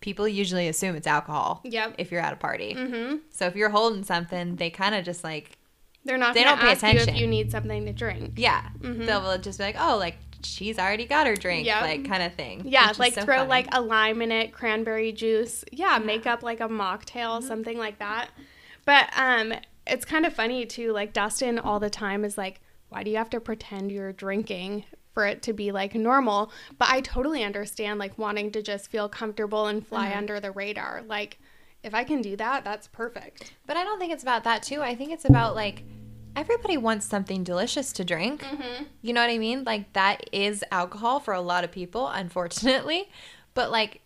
people 0.00 0.28
usually 0.28 0.68
assume 0.68 0.94
it's 0.94 1.06
alcohol 1.06 1.60
Yep. 1.64 1.96
if 1.98 2.12
you're 2.12 2.20
at 2.20 2.32
a 2.32 2.36
party. 2.36 2.74
Mhm. 2.74 3.20
So 3.30 3.46
if 3.46 3.56
you're 3.56 3.70
holding 3.70 4.04
something, 4.04 4.56
they 4.56 4.70
kind 4.70 4.94
of 4.94 5.04
just 5.04 5.24
like, 5.24 5.58
They're 6.06 6.18
not 6.18 6.34
They 6.34 6.44
don't 6.44 6.60
pay 6.60 6.72
ask 6.72 6.82
you 6.82 6.88
attention. 6.90 7.14
if 7.14 7.20
you 7.22 7.26
need 7.26 7.50
something 7.50 7.86
to 7.86 7.92
drink. 7.94 8.34
yeah, 8.36 8.68
Mhm. 8.80 9.06
they'll 9.06 9.38
just 9.38 9.58
be 9.58 9.64
like, 9.64 9.76
oh, 9.80 9.96
like 9.96 10.18
she's 10.42 10.78
already 10.78 11.06
got 11.06 11.26
her 11.26 11.34
drink, 11.34 11.64
Yep. 11.66 11.80
like 11.80 12.04
kind 12.06 12.22
of 12.22 12.34
thing. 12.34 12.62
Yeah, 12.66 12.92
like 12.98 13.14
so 13.14 13.22
throw 13.22 13.38
funny. 13.38 13.48
like 13.48 13.68
a 13.72 13.80
lime 13.80 14.20
in 14.20 14.30
it, 14.30 14.52
cranberry 14.52 15.12
juice. 15.12 15.64
Yeah, 15.72 15.96
make 15.98 16.26
up 16.26 16.42
like 16.42 16.60
a 16.60 16.68
mocktail, 16.68 17.42
something 17.42 17.78
like 17.78 17.98
that. 18.00 18.28
But 18.84 19.08
um 19.16 19.54
it's 19.86 20.04
kind 20.04 20.26
of 20.26 20.32
funny 20.32 20.66
too, 20.66 20.92
like 20.92 21.12
Dustin 21.12 21.58
all 21.58 21.80
the 21.80 21.90
time 21.90 22.24
is 22.24 22.38
like, 22.38 22.60
Why 22.88 23.02
do 23.02 23.10
you 23.10 23.16
have 23.16 23.30
to 23.30 23.40
pretend 23.40 23.92
you're 23.92 24.12
drinking 24.12 24.84
for 25.12 25.26
it 25.26 25.42
to 25.42 25.52
be 25.52 25.72
like 25.72 25.94
normal? 25.94 26.50
But 26.78 26.88
I 26.90 27.00
totally 27.00 27.44
understand 27.44 27.98
like 27.98 28.18
wanting 28.18 28.50
to 28.52 28.62
just 28.62 28.90
feel 28.90 29.08
comfortable 29.08 29.66
and 29.66 29.86
fly 29.86 30.14
under 30.14 30.40
the 30.40 30.50
radar. 30.50 31.02
Like 31.06 31.38
if 31.82 31.94
I 31.94 32.04
can 32.04 32.22
do 32.22 32.36
that, 32.36 32.64
that's 32.64 32.88
perfect. 32.88 33.52
But 33.66 33.76
I 33.76 33.84
don't 33.84 33.98
think 33.98 34.12
it's 34.12 34.22
about 34.22 34.44
that 34.44 34.62
too. 34.62 34.80
I 34.80 34.94
think 34.94 35.12
it's 35.12 35.26
about 35.26 35.54
like 35.54 35.84
everybody 36.34 36.76
wants 36.76 37.06
something 37.06 37.44
delicious 37.44 37.92
to 37.92 38.04
drink. 38.04 38.42
Mm-hmm. 38.42 38.84
You 39.02 39.12
know 39.12 39.20
what 39.20 39.30
I 39.30 39.38
mean? 39.38 39.64
Like 39.64 39.92
that 39.92 40.22
is 40.32 40.64
alcohol 40.70 41.20
for 41.20 41.34
a 41.34 41.40
lot 41.40 41.64
of 41.64 41.70
people, 41.70 42.08
unfortunately. 42.08 43.10
But 43.54 43.70
like 43.70 44.00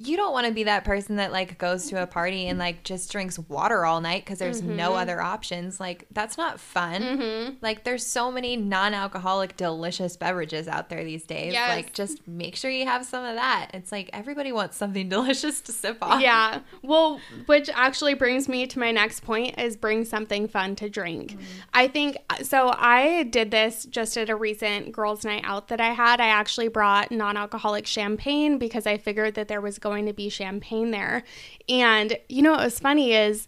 you 0.00 0.16
don't 0.16 0.32
want 0.32 0.46
to 0.46 0.52
be 0.52 0.64
that 0.64 0.84
person 0.84 1.16
that 1.16 1.32
like 1.32 1.58
goes 1.58 1.88
to 1.90 2.02
a 2.02 2.06
party 2.06 2.46
and 2.48 2.58
like 2.58 2.82
just 2.84 3.10
drinks 3.12 3.38
water 3.38 3.84
all 3.84 4.00
night 4.00 4.24
because 4.24 4.38
there's 4.38 4.54
Mm-hmm. 4.62 4.76
no 4.76 4.94
other 4.94 5.20
options. 5.20 5.80
Like 5.80 6.06
that's 6.12 6.38
not 6.38 6.60
fun. 6.60 7.02
Mm-hmm. 7.02 7.54
Like 7.60 7.84
there's 7.84 8.06
so 8.06 8.30
many 8.30 8.56
non-alcoholic 8.56 9.56
delicious 9.56 10.16
beverages 10.16 10.68
out 10.68 10.88
there 10.88 11.04
these 11.04 11.24
days. 11.24 11.52
Yes. 11.52 11.70
Like 11.76 11.92
just 11.92 12.26
make 12.26 12.56
sure 12.56 12.70
you 12.70 12.86
have 12.86 13.04
some 13.04 13.24
of 13.24 13.34
that. 13.34 13.70
It's 13.74 13.90
like 13.92 14.10
everybody 14.12 14.52
wants 14.52 14.76
something 14.76 15.08
delicious 15.14 15.60
to 15.62 15.72
sip 15.72 15.98
on. 16.02 16.20
Yeah. 16.20 16.60
Well, 16.82 17.20
which 17.46 17.68
actually 17.74 18.14
brings 18.14 18.48
me 18.48 18.66
to 18.68 18.78
my 18.78 18.90
next 18.92 19.20
point 19.20 19.58
is 19.58 19.76
bring 19.76 20.04
something 20.04 20.46
fun 20.48 20.76
to 20.76 20.88
drink. 20.88 21.32
Mm-hmm. 21.32 21.42
I 21.72 21.88
think 21.88 22.16
uh, 22.30 22.42
so 22.42 22.72
I 22.76 23.24
did 23.24 23.50
this 23.50 23.84
just 23.86 24.16
at 24.16 24.30
a 24.30 24.36
recent 24.36 24.92
girls 24.92 25.24
night 25.24 25.42
out 25.44 25.68
that 25.68 25.80
I 25.80 25.92
had. 25.94 26.20
I 26.20 26.28
actually 26.28 26.68
brought 26.68 27.10
non-alcoholic 27.10 27.86
champagne 27.86 28.58
because 28.58 28.86
I 28.86 28.98
figured 28.98 29.34
that 29.34 29.48
there 29.48 29.60
was 29.60 29.78
going 29.84 30.06
to 30.06 30.12
be 30.12 30.28
champagne 30.28 30.90
there. 30.90 31.22
And 31.68 32.18
you 32.28 32.42
know 32.42 32.52
what 32.52 32.64
was 32.64 32.80
funny 32.80 33.12
is 33.12 33.46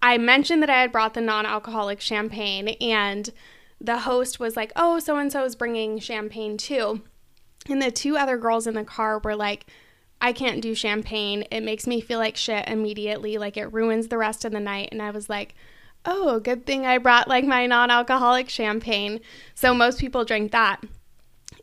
I 0.00 0.16
mentioned 0.16 0.62
that 0.62 0.70
I 0.70 0.80
had 0.80 0.92
brought 0.92 1.12
the 1.12 1.20
non-alcoholic 1.20 2.00
champagne 2.00 2.68
and 2.80 3.28
the 3.80 3.98
host 3.98 4.40
was 4.40 4.56
like, 4.56 4.72
"Oh, 4.74 4.98
so 4.98 5.16
and 5.16 5.30
so 5.30 5.44
is 5.44 5.54
bringing 5.54 5.98
champagne 5.98 6.56
too." 6.56 7.02
And 7.68 7.82
the 7.82 7.90
two 7.90 8.16
other 8.16 8.38
girls 8.38 8.66
in 8.66 8.74
the 8.74 8.84
car 8.84 9.18
were 9.18 9.36
like, 9.36 9.66
I 10.20 10.32
can't 10.32 10.60
do 10.60 10.74
champagne. 10.74 11.44
It 11.50 11.62
makes 11.62 11.86
me 11.86 12.00
feel 12.00 12.18
like 12.18 12.36
shit 12.36 12.66
immediately. 12.68 13.38
Like 13.38 13.56
it 13.56 13.72
ruins 13.72 14.08
the 14.08 14.18
rest 14.18 14.44
of 14.44 14.52
the 14.52 14.60
night. 14.60 14.88
And 14.90 15.00
I 15.00 15.10
was 15.10 15.28
like, 15.28 15.54
oh, 16.04 16.40
good 16.40 16.66
thing 16.66 16.86
I 16.86 16.98
brought 16.98 17.28
like 17.28 17.44
my 17.44 17.66
non 17.66 17.90
alcoholic 17.90 18.48
champagne. 18.48 19.20
So 19.54 19.74
most 19.74 20.00
people 20.00 20.24
drink 20.24 20.52
that. 20.52 20.82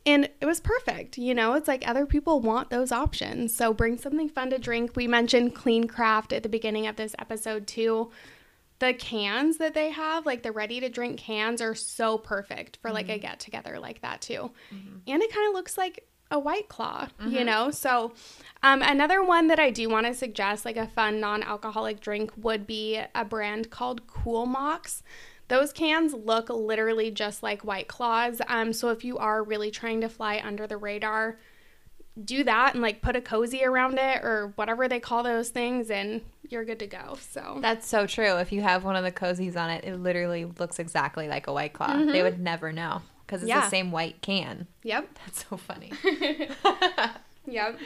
And 0.05 0.29
it 0.39 0.45
was 0.45 0.59
perfect. 0.59 1.17
You 1.17 1.33
know, 1.33 1.53
it's 1.53 1.67
like 1.67 1.87
other 1.87 2.05
people 2.05 2.39
want 2.39 2.69
those 2.69 2.91
options. 2.91 3.55
So 3.55 3.73
bring 3.73 3.97
something 3.97 4.29
fun 4.29 4.51
to 4.51 4.59
drink. 4.59 4.95
We 4.95 5.07
mentioned 5.07 5.55
Clean 5.55 5.87
Craft 5.87 6.31
at 6.31 6.43
the 6.43 6.49
beginning 6.49 6.85
of 6.85 6.95
this 6.95 7.15
episode 7.17 7.65
too. 7.65 8.11
The 8.79 8.93
cans 8.93 9.57
that 9.57 9.73
they 9.73 9.89
have, 9.89 10.25
like 10.25 10.43
the 10.43 10.51
ready 10.51 10.79
to 10.79 10.89
drink 10.89 11.17
cans, 11.17 11.61
are 11.61 11.73
so 11.73 12.17
perfect 12.17 12.77
for 12.81 12.91
like 12.91 13.07
a 13.09 13.13
mm-hmm. 13.13 13.21
get 13.21 13.39
together 13.39 13.79
like 13.79 14.01
that 14.01 14.21
too. 14.21 14.51
Mm-hmm. 14.73 14.97
And 15.07 15.23
it 15.23 15.33
kind 15.33 15.47
of 15.47 15.53
looks 15.53 15.77
like 15.77 16.05
a 16.31 16.39
white 16.39 16.67
claw, 16.67 17.07
you 17.19 17.37
mm-hmm. 17.37 17.45
know? 17.45 17.71
So, 17.71 18.13
um, 18.63 18.81
another 18.81 19.23
one 19.23 19.47
that 19.47 19.59
I 19.59 19.69
do 19.69 19.89
want 19.89 20.07
to 20.07 20.13
suggest, 20.13 20.65
like 20.65 20.77
a 20.77 20.87
fun 20.87 21.19
non 21.19 21.43
alcoholic 21.43 21.99
drink, 21.99 22.31
would 22.37 22.67
be 22.67 22.99
a 23.13 23.25
brand 23.25 23.69
called 23.69 24.07
Cool 24.07 24.45
Mox. 24.45 25.03
Those 25.47 25.71
cans 25.71 26.13
look 26.13 26.49
literally 26.49 27.11
just 27.11 27.43
like 27.43 27.63
White 27.63 27.87
Claws. 27.87 28.41
Um, 28.47 28.73
so 28.73 28.89
if 28.89 29.03
you 29.05 29.17
are 29.19 29.43
really 29.43 29.69
trying 29.71 30.01
to 30.01 30.09
fly 30.09 30.41
under 30.43 30.65
the 30.65 30.77
radar, 30.77 31.37
do 32.23 32.43
that 32.45 32.73
and 32.73 32.81
like 32.81 33.01
put 33.01 33.15
a 33.15 33.21
cozy 33.21 33.63
around 33.63 33.99
it 33.99 34.23
or 34.23 34.53
whatever 34.55 34.87
they 34.87 34.99
call 34.99 35.21
those 35.21 35.49
things, 35.49 35.91
and 35.91 36.21
you're 36.49 36.65
good 36.65 36.79
to 36.79 36.87
go. 36.87 37.17
So 37.19 37.59
That's 37.61 37.87
so 37.87 38.07
true. 38.07 38.37
If 38.37 38.51
you 38.51 38.61
have 38.61 38.83
one 38.83 38.95
of 38.95 39.03
the 39.03 39.11
cozies 39.11 39.55
on 39.55 39.69
it, 39.69 39.83
it 39.83 39.97
literally 39.97 40.45
looks 40.45 40.79
exactly 40.79 41.27
like 41.27 41.47
a 41.47 41.53
white 41.53 41.73
claw. 41.73 41.95
They 42.05 42.23
would 42.23 42.39
never 42.39 42.71
know 42.71 43.01
because 43.27 43.41
it's 43.43 43.51
Mm-hmm. 43.51 43.59
Yeah. 43.59 43.65
the 43.65 43.69
same 43.69 43.91
white 43.91 44.21
can. 44.21 44.67
yep, 44.83 45.07
That's 45.25 45.45
so 45.47 45.57
funny. 45.57 45.91
yep. 47.47 47.77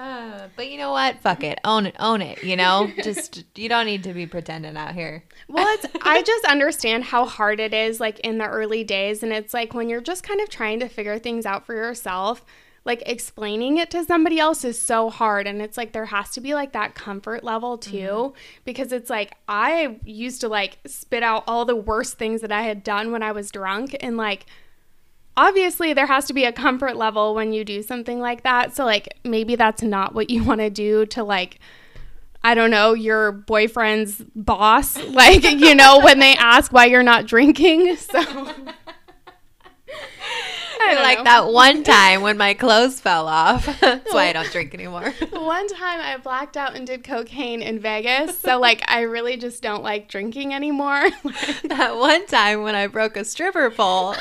Uh, 0.00 0.48
but 0.56 0.70
you 0.70 0.78
know 0.78 0.92
what? 0.92 1.20
Fuck 1.20 1.44
it. 1.44 1.58
Own 1.62 1.84
it. 1.84 1.94
Own 1.98 2.22
it. 2.22 2.42
You 2.42 2.56
know, 2.56 2.90
just 3.04 3.44
you 3.54 3.68
don't 3.68 3.84
need 3.84 4.02
to 4.04 4.14
be 4.14 4.26
pretending 4.26 4.74
out 4.74 4.94
here. 4.94 5.24
Well, 5.46 5.66
it's, 5.74 5.86
I 6.02 6.22
just 6.22 6.46
understand 6.46 7.04
how 7.04 7.26
hard 7.26 7.60
it 7.60 7.74
is, 7.74 8.00
like 8.00 8.18
in 8.20 8.38
the 8.38 8.46
early 8.46 8.82
days. 8.82 9.22
And 9.22 9.30
it's 9.30 9.52
like 9.52 9.74
when 9.74 9.90
you're 9.90 10.00
just 10.00 10.22
kind 10.22 10.40
of 10.40 10.48
trying 10.48 10.80
to 10.80 10.88
figure 10.88 11.18
things 11.18 11.44
out 11.44 11.66
for 11.66 11.74
yourself, 11.74 12.46
like 12.86 13.02
explaining 13.04 13.76
it 13.76 13.90
to 13.90 14.02
somebody 14.02 14.40
else 14.40 14.64
is 14.64 14.80
so 14.80 15.10
hard. 15.10 15.46
And 15.46 15.60
it's 15.60 15.76
like 15.76 15.92
there 15.92 16.06
has 16.06 16.30
to 16.30 16.40
be 16.40 16.54
like 16.54 16.72
that 16.72 16.94
comfort 16.94 17.44
level 17.44 17.76
too, 17.76 18.32
because 18.64 18.92
it's 18.92 19.10
like 19.10 19.34
I 19.48 19.98
used 20.06 20.40
to 20.40 20.48
like 20.48 20.78
spit 20.86 21.22
out 21.22 21.44
all 21.46 21.66
the 21.66 21.76
worst 21.76 22.16
things 22.16 22.40
that 22.40 22.52
I 22.52 22.62
had 22.62 22.82
done 22.82 23.12
when 23.12 23.22
I 23.22 23.32
was 23.32 23.50
drunk. 23.50 23.94
And 24.00 24.16
like, 24.16 24.46
obviously 25.36 25.92
there 25.92 26.06
has 26.06 26.26
to 26.26 26.32
be 26.32 26.44
a 26.44 26.52
comfort 26.52 26.96
level 26.96 27.34
when 27.34 27.52
you 27.52 27.64
do 27.64 27.82
something 27.82 28.20
like 28.20 28.42
that. 28.42 28.74
So 28.74 28.84
like 28.84 29.08
maybe 29.24 29.56
that's 29.56 29.82
not 29.82 30.14
what 30.14 30.30
you 30.30 30.44
want 30.50 30.60
to 30.60 30.70
do 30.70 31.06
to 31.06 31.24
like 31.24 31.58
I 32.42 32.54
don't 32.54 32.70
know, 32.70 32.94
your 32.94 33.32
boyfriend's 33.32 34.22
boss, 34.34 34.96
like, 35.08 35.44
you 35.44 35.74
know, 35.74 36.00
when 36.00 36.20
they 36.20 36.34
ask 36.36 36.72
why 36.72 36.86
you're 36.86 37.02
not 37.02 37.26
drinking. 37.26 37.96
So 38.10 38.54
Like 40.96 41.18
know. 41.18 41.24
that 41.24 41.52
one 41.52 41.82
time 41.84 42.22
when 42.22 42.36
my 42.36 42.54
clothes 42.54 43.00
fell 43.00 43.28
off. 43.28 43.66
That's 43.80 44.12
why 44.12 44.28
I 44.28 44.32
don't 44.32 44.50
drink 44.52 44.74
anymore. 44.74 45.12
One 45.32 45.68
time 45.68 46.00
I 46.00 46.16
blacked 46.22 46.56
out 46.56 46.74
and 46.74 46.86
did 46.86 47.04
cocaine 47.04 47.62
in 47.62 47.78
Vegas. 47.78 48.38
So 48.38 48.58
like 48.58 48.82
I 48.88 49.02
really 49.02 49.36
just 49.36 49.62
don't 49.62 49.82
like 49.82 50.08
drinking 50.08 50.54
anymore. 50.54 51.02
that 51.64 51.96
one 51.96 52.26
time 52.26 52.62
when 52.62 52.74
I 52.74 52.86
broke 52.86 53.16
a 53.16 53.24
stripper 53.24 53.70
pole. 53.70 54.14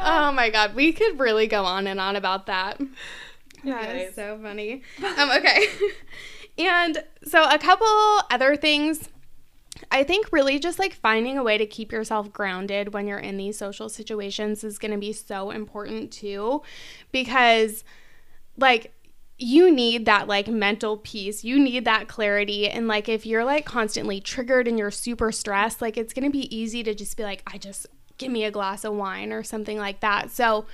oh 0.00 0.32
my 0.32 0.50
god, 0.50 0.74
we 0.74 0.92
could 0.92 1.18
really 1.18 1.46
go 1.46 1.64
on 1.64 1.86
and 1.86 2.00
on 2.00 2.16
about 2.16 2.46
that. 2.46 2.78
That 3.64 3.84
Anyways. 3.88 4.10
is 4.10 4.14
so 4.14 4.38
funny. 4.42 4.82
Um, 5.18 5.30
okay. 5.30 5.66
and 6.58 7.02
so 7.24 7.48
a 7.48 7.58
couple 7.58 7.86
other 8.30 8.56
things. 8.56 9.08
I 9.90 10.04
think 10.04 10.32
really 10.32 10.58
just 10.58 10.78
like 10.78 10.92
finding 10.92 11.38
a 11.38 11.42
way 11.42 11.58
to 11.58 11.66
keep 11.66 11.92
yourself 11.92 12.32
grounded 12.32 12.92
when 12.92 13.06
you're 13.06 13.18
in 13.18 13.36
these 13.36 13.58
social 13.58 13.88
situations 13.88 14.64
is 14.64 14.78
going 14.78 14.92
to 14.92 14.98
be 14.98 15.12
so 15.12 15.50
important 15.50 16.12
too 16.12 16.62
because 17.12 17.84
like 18.56 18.92
you 19.38 19.72
need 19.72 20.04
that 20.06 20.26
like 20.26 20.48
mental 20.48 20.96
peace. 20.96 21.44
You 21.44 21.58
need 21.58 21.84
that 21.84 22.08
clarity 22.08 22.68
and 22.68 22.88
like 22.88 23.08
if 23.08 23.24
you're 23.24 23.44
like 23.44 23.64
constantly 23.64 24.20
triggered 24.20 24.66
and 24.66 24.78
you're 24.78 24.90
super 24.90 25.30
stressed, 25.30 25.80
like 25.80 25.96
it's 25.96 26.12
going 26.12 26.24
to 26.24 26.30
be 26.30 26.54
easy 26.54 26.82
to 26.82 26.94
just 26.94 27.16
be 27.16 27.22
like 27.22 27.42
I 27.46 27.58
just 27.58 27.86
give 28.18 28.32
me 28.32 28.44
a 28.44 28.50
glass 28.50 28.84
of 28.84 28.94
wine 28.94 29.32
or 29.32 29.44
something 29.44 29.78
like 29.78 30.00
that. 30.00 30.30
So 30.30 30.66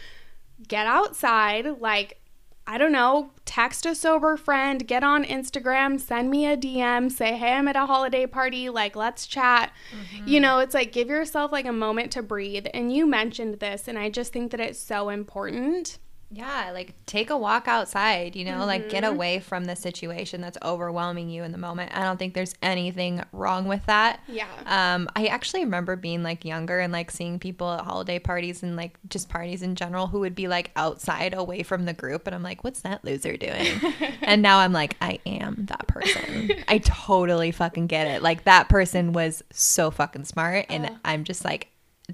get 0.66 0.86
outside, 0.86 1.80
like 1.80 2.18
I 2.66 2.78
don't 2.78 2.92
know, 2.92 3.30
text 3.44 3.84
a 3.84 3.94
sober 3.94 4.36
friend, 4.38 4.86
get 4.86 5.04
on 5.04 5.24
Instagram, 5.24 6.00
send 6.00 6.30
me 6.30 6.46
a 6.46 6.56
DM, 6.56 7.12
say, 7.12 7.36
hey, 7.36 7.52
I'm 7.52 7.68
at 7.68 7.76
a 7.76 7.84
holiday 7.84 8.26
party, 8.26 8.70
like, 8.70 8.96
let's 8.96 9.26
chat. 9.26 9.70
Mm-hmm. 9.92 10.28
You 10.28 10.40
know, 10.40 10.60
it's 10.60 10.74
like 10.74 10.90
give 10.90 11.08
yourself 11.08 11.52
like 11.52 11.66
a 11.66 11.72
moment 11.72 12.10
to 12.12 12.22
breathe. 12.22 12.66
And 12.72 12.90
you 12.90 13.06
mentioned 13.06 13.60
this, 13.60 13.86
and 13.86 13.98
I 13.98 14.08
just 14.08 14.32
think 14.32 14.50
that 14.52 14.60
it's 14.60 14.78
so 14.78 15.10
important. 15.10 15.98
Yeah, 16.30 16.70
like 16.72 16.94
take 17.06 17.30
a 17.30 17.36
walk 17.36 17.68
outside, 17.68 18.34
you 18.34 18.44
know, 18.44 18.66
like 18.66 18.88
get 18.88 19.04
away 19.04 19.38
from 19.38 19.66
the 19.66 19.76
situation 19.76 20.40
that's 20.40 20.58
overwhelming 20.62 21.28
you 21.28 21.44
in 21.44 21.52
the 21.52 21.58
moment. 21.58 21.92
I 21.96 22.02
don't 22.02 22.18
think 22.18 22.34
there's 22.34 22.54
anything 22.60 23.22
wrong 23.32 23.68
with 23.68 23.86
that. 23.86 24.20
Yeah. 24.26 24.48
Um, 24.66 25.08
I 25.14 25.26
actually 25.26 25.64
remember 25.64 25.94
being 25.94 26.22
like 26.22 26.44
younger 26.44 26.80
and 26.80 26.92
like 26.92 27.10
seeing 27.10 27.38
people 27.38 27.70
at 27.70 27.84
holiday 27.84 28.18
parties 28.18 28.62
and 28.64 28.74
like 28.74 28.98
just 29.08 29.28
parties 29.28 29.62
in 29.62 29.76
general 29.76 30.08
who 30.08 30.20
would 30.20 30.34
be 30.34 30.48
like 30.48 30.72
outside 30.74 31.34
away 31.34 31.62
from 31.62 31.84
the 31.84 31.92
group. 31.92 32.26
And 32.26 32.34
I'm 32.34 32.42
like, 32.42 32.64
what's 32.64 32.80
that 32.80 33.04
loser 33.04 33.36
doing? 33.36 33.80
and 34.22 34.42
now 34.42 34.58
I'm 34.58 34.72
like, 34.72 34.96
I 35.00 35.20
am 35.26 35.66
that 35.68 35.86
person. 35.86 36.50
I 36.66 36.78
totally 36.78 37.52
fucking 37.52 37.86
get 37.86 38.08
it. 38.08 38.22
Like 38.22 38.44
that 38.44 38.68
person 38.68 39.12
was 39.12 39.44
so 39.52 39.90
fucking 39.90 40.24
smart. 40.24 40.66
And 40.68 40.98
I'm 41.04 41.22
just 41.22 41.44
like, 41.44 41.68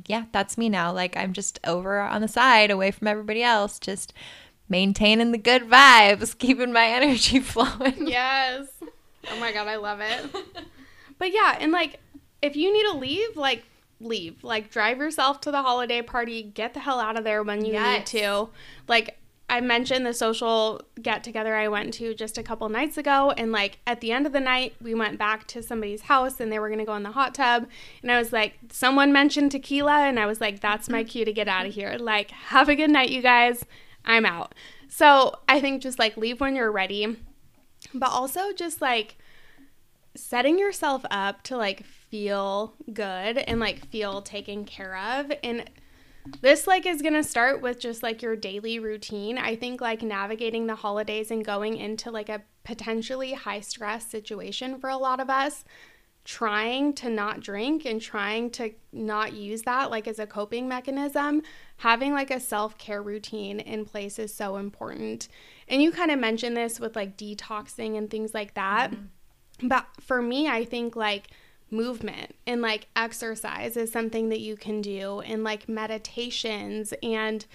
yeah, 0.07 0.25
that's 0.33 0.57
me 0.59 0.69
now. 0.69 0.93
Like 0.93 1.17
I'm 1.17 1.33
just 1.33 1.59
over 1.67 2.01
on 2.01 2.21
the 2.21 2.29
side 2.29 2.71
away 2.71 2.91
from 2.91 3.09
everybody 3.09 3.43
else, 3.43 3.79
just 3.79 4.13
maintaining 4.69 5.33
the 5.33 5.39
good 5.39 5.63
vibes, 5.63 6.37
keeping 6.39 6.73
my 6.73 6.87
energy 6.87 7.41
flowing. 7.41 8.07
Yes. 8.07 8.69
Oh 9.31 9.39
my 9.39 9.53
God, 9.53 9.67
I 9.69 9.77
love 9.77 10.01
it. 10.01 10.25
But 11.19 11.35
yeah, 11.35 11.59
and 11.61 11.71
like 11.71 12.01
if 12.41 12.57
you 12.57 12.73
need 12.73 12.91
to 12.91 12.97
leave, 12.97 13.37
like, 13.37 13.63
leave. 14.01 14.43
Like, 14.43 14.71
drive 14.71 14.97
yourself 14.97 15.43
to 15.43 15.51
the 15.51 15.61
holiday 15.61 16.01
party, 16.01 16.43
get 16.43 16.73
the 16.73 16.81
hell 16.81 16.99
out 16.99 17.19
of 17.19 17.25
there 17.25 17.43
when 17.43 17.63
you 17.63 17.75
Yes. 17.75 17.99
need 18.15 18.21
to. 18.21 18.49
Like, 18.89 19.19
I 19.51 19.61
mentioned 19.61 20.07
the 20.07 20.15
social 20.15 20.81
get 21.03 21.25
together 21.25 21.57
I 21.57 21.67
went 21.67 21.93
to 21.95 22.15
just 22.15 22.39
a 22.39 22.43
couple 22.43 22.69
nights 22.69 22.97
ago. 22.97 23.33
And 23.37 23.51
like 23.51 23.79
at 23.85 24.01
the 24.01 24.13
end 24.13 24.25
of 24.25 24.33
the 24.33 24.39
night, 24.39 24.75
we 24.81 24.95
went 24.95 25.19
back 25.19 25.49
to 25.49 25.63
somebody's 25.63 26.03
house 26.03 26.39
and 26.39 26.53
they 26.53 26.61
were 26.61 26.69
going 26.69 26.79
to 26.79 26.85
go 26.85 26.95
in 26.95 27.03
the 27.03 27.11
hot 27.11 27.35
tub. 27.35 27.67
And 28.01 28.13
I 28.13 28.19
was 28.19 28.33
like, 28.33 28.55
someone 28.71 29.13
mentioned 29.13 29.51
tequila. 29.51 30.07
And 30.07 30.21
I 30.21 30.27
was 30.27 30.41
like, 30.41 30.61
that's 30.61 30.89
my 30.89 31.03
cue 31.03 31.25
to 31.25 31.33
get 31.33 31.49
out 31.49 31.67
of 31.67 31.73
mm-hmm. 31.73 31.81
here. 31.81 31.97
Like, 31.99 32.31
have 32.31 32.69
a 32.69 32.77
good 32.77 32.91
night, 32.91 33.11
you 33.11 33.23
guys. 33.23 33.65
I'm 34.05 34.25
out. 34.25 34.55
So 34.89 35.37
I 35.49 35.61
think 35.61 35.83
just 35.83 35.99
like 35.99 36.17
leave 36.17 36.41
when 36.41 36.55
you're 36.55 36.71
ready. 36.71 37.17
But 37.93 38.11
also 38.11 38.53
just 38.53 38.81
like 38.81 39.17
setting 40.15 40.61
yourself 40.61 41.05
up 41.11 41.43
to 41.43 41.57
like 41.57 41.85
feel 41.85 42.75
good 42.93 43.39
and 43.39 43.59
like 43.59 43.85
feel 43.89 44.23
taken 44.23 44.65
care 44.65 44.97
of. 44.97 45.33
And 45.43 45.69
this 46.41 46.67
like 46.67 46.87
is 46.87 47.03
going 47.03 47.15
to 47.15 47.23
start 47.23 47.63
with 47.63 47.81
just 47.81 48.03
like 48.03 48.23
your 48.23 48.37
daily 48.37 48.79
routine. 48.79 49.39
I 49.39 49.57
think 49.57 49.81
like 49.81 50.03
navigating 50.03 50.67
the 50.67 50.75
holidays 50.75 51.31
and 51.31 51.45
going 51.45 51.77
into 51.77 52.11
like 52.11 52.29
a 52.29 52.43
potentially 52.65 53.33
high 53.33 53.61
stress 53.61 54.07
situation 54.07 54.79
for 54.79 54.91
a 54.91 54.97
lot 54.97 55.21
of 55.21 55.31
us 55.31 55.65
trying 56.25 56.93
to 56.93 57.09
not 57.09 57.41
drink 57.41 57.87
and 57.87 58.01
trying 58.01 58.51
to 58.51 58.71
not 58.93 59.33
use 59.33 59.63
that 59.63 59.91
like 59.91 60.07
as 60.07 60.19
a 60.19 60.27
coping 60.27 60.69
mechanism, 60.69 61.43
having 61.79 62.13
like 62.13 62.31
a 62.31 62.39
self-care 62.39 63.03
routine 63.03 63.59
in 63.59 63.85
place 63.85 64.19
is 64.19 64.33
so 64.33 64.57
important. 64.57 65.29
And 65.67 65.83
you 65.83 65.91
kind 65.91 66.11
of 66.11 66.19
mentioned 66.19 66.57
this 66.57 66.79
with 66.79 66.95
like 66.95 67.17
detoxing 67.17 67.97
and 67.97 68.11
things 68.11 68.35
like 68.35 68.55
that. 68.55 68.91
Mm-hmm. 68.91 69.69
But 69.69 69.87
for 70.01 70.21
me, 70.21 70.47
I 70.49 70.65
think 70.65 70.95
like 70.95 71.29
movement 71.71 72.35
and 72.47 72.61
like 72.61 72.87
exercise 72.97 73.77
is 73.77 73.93
something 73.93 74.29
that 74.29 74.41
you 74.41 74.57
can 74.57 74.81
do 74.81 75.21
and 75.21 75.45
like 75.45 75.69
meditations 75.69 76.93
and 77.03 77.47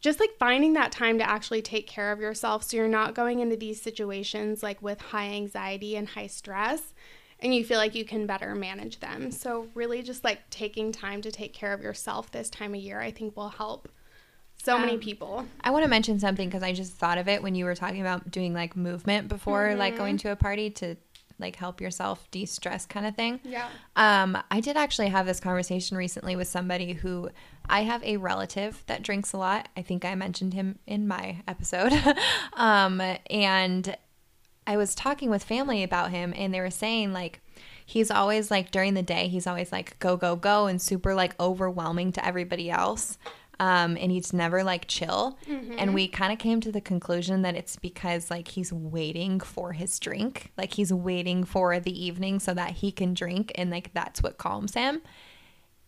just 0.00 0.18
like 0.18 0.30
finding 0.38 0.72
that 0.72 0.90
time 0.90 1.18
to 1.18 1.28
actually 1.28 1.62
take 1.62 1.86
care 1.86 2.10
of 2.10 2.20
yourself 2.20 2.64
so 2.64 2.76
you're 2.76 2.88
not 2.88 3.14
going 3.14 3.40
into 3.40 3.56
these 3.56 3.80
situations 3.80 4.62
like 4.62 4.80
with 4.82 5.00
high 5.00 5.28
anxiety 5.28 5.96
and 5.96 6.08
high 6.08 6.26
stress 6.26 6.94
and 7.42 7.54
you 7.54 7.64
feel 7.64 7.78
like 7.78 7.94
you 7.94 8.04
can 8.04 8.26
better 8.26 8.54
manage 8.54 9.00
them. 9.00 9.30
So 9.30 9.68
really 9.74 10.02
just 10.02 10.24
like 10.24 10.48
taking 10.50 10.92
time 10.92 11.22
to 11.22 11.30
take 11.30 11.52
care 11.52 11.72
of 11.72 11.80
yourself 11.80 12.30
this 12.30 12.50
time 12.50 12.74
of 12.74 12.80
year 12.80 13.00
I 13.00 13.10
think 13.10 13.36
will 13.36 13.48
help 13.48 13.88
so 14.62 14.74
um, 14.74 14.82
many 14.82 14.98
people. 14.98 15.46
I 15.62 15.70
want 15.70 15.84
to 15.84 15.88
mention 15.88 16.18
something 16.18 16.48
because 16.48 16.62
I 16.62 16.72
just 16.72 16.92
thought 16.92 17.18
of 17.18 17.28
it 17.28 17.42
when 17.42 17.54
you 17.54 17.64
were 17.64 17.74
talking 17.74 18.02
about 18.02 18.30
doing 18.30 18.52
like 18.52 18.76
movement 18.76 19.28
before 19.28 19.68
mm-hmm. 19.68 19.78
like 19.78 19.96
going 19.96 20.18
to 20.18 20.32
a 20.32 20.36
party 20.36 20.70
to 20.70 20.96
like 21.40 21.56
help 21.56 21.80
yourself 21.80 22.30
de-stress 22.30 22.86
kind 22.86 23.06
of 23.06 23.16
thing. 23.16 23.40
Yeah. 23.44 23.68
Um, 23.96 24.38
I 24.50 24.60
did 24.60 24.76
actually 24.76 25.08
have 25.08 25.26
this 25.26 25.40
conversation 25.40 25.96
recently 25.96 26.36
with 26.36 26.48
somebody 26.48 26.92
who 26.92 27.30
I 27.68 27.82
have 27.82 28.02
a 28.04 28.16
relative 28.16 28.82
that 28.86 29.02
drinks 29.02 29.32
a 29.32 29.38
lot. 29.38 29.68
I 29.76 29.82
think 29.82 30.04
I 30.04 30.14
mentioned 30.14 30.54
him 30.54 30.78
in 30.86 31.08
my 31.08 31.42
episode. 31.48 31.92
um, 32.54 33.00
and 33.30 33.96
I 34.66 34.76
was 34.76 34.94
talking 34.94 35.30
with 35.30 35.42
family 35.42 35.82
about 35.82 36.10
him 36.10 36.32
and 36.36 36.54
they 36.54 36.60
were 36.60 36.70
saying 36.70 37.12
like 37.12 37.40
he's 37.84 38.10
always 38.10 38.50
like 38.52 38.70
during 38.70 38.94
the 38.94 39.02
day 39.02 39.26
he's 39.26 39.46
always 39.46 39.72
like 39.72 39.98
go 39.98 40.16
go 40.16 40.36
go 40.36 40.66
and 40.66 40.80
super 40.80 41.12
like 41.14 41.38
overwhelming 41.40 42.12
to 42.12 42.24
everybody 42.24 42.70
else 42.70 43.18
um, 43.60 43.98
and 44.00 44.10
he's 44.10 44.32
never 44.32 44.64
like 44.64 44.88
chill. 44.88 45.38
Mm-hmm. 45.46 45.74
And 45.78 45.94
we 45.94 46.08
kind 46.08 46.32
of 46.32 46.38
came 46.38 46.60
to 46.62 46.72
the 46.72 46.80
conclusion 46.80 47.42
that 47.42 47.54
it's 47.54 47.76
because 47.76 48.30
like 48.30 48.48
he's 48.48 48.72
waiting 48.72 49.38
for 49.38 49.72
his 49.72 49.98
drink, 50.00 50.50
like 50.56 50.72
he's 50.72 50.92
waiting 50.92 51.44
for 51.44 51.78
the 51.78 52.04
evening 52.04 52.40
so 52.40 52.54
that 52.54 52.70
he 52.72 52.90
can 52.90 53.12
drink, 53.12 53.52
and 53.54 53.70
like 53.70 53.92
that's 53.92 54.22
what 54.22 54.38
calms 54.38 54.74
him. 54.74 55.02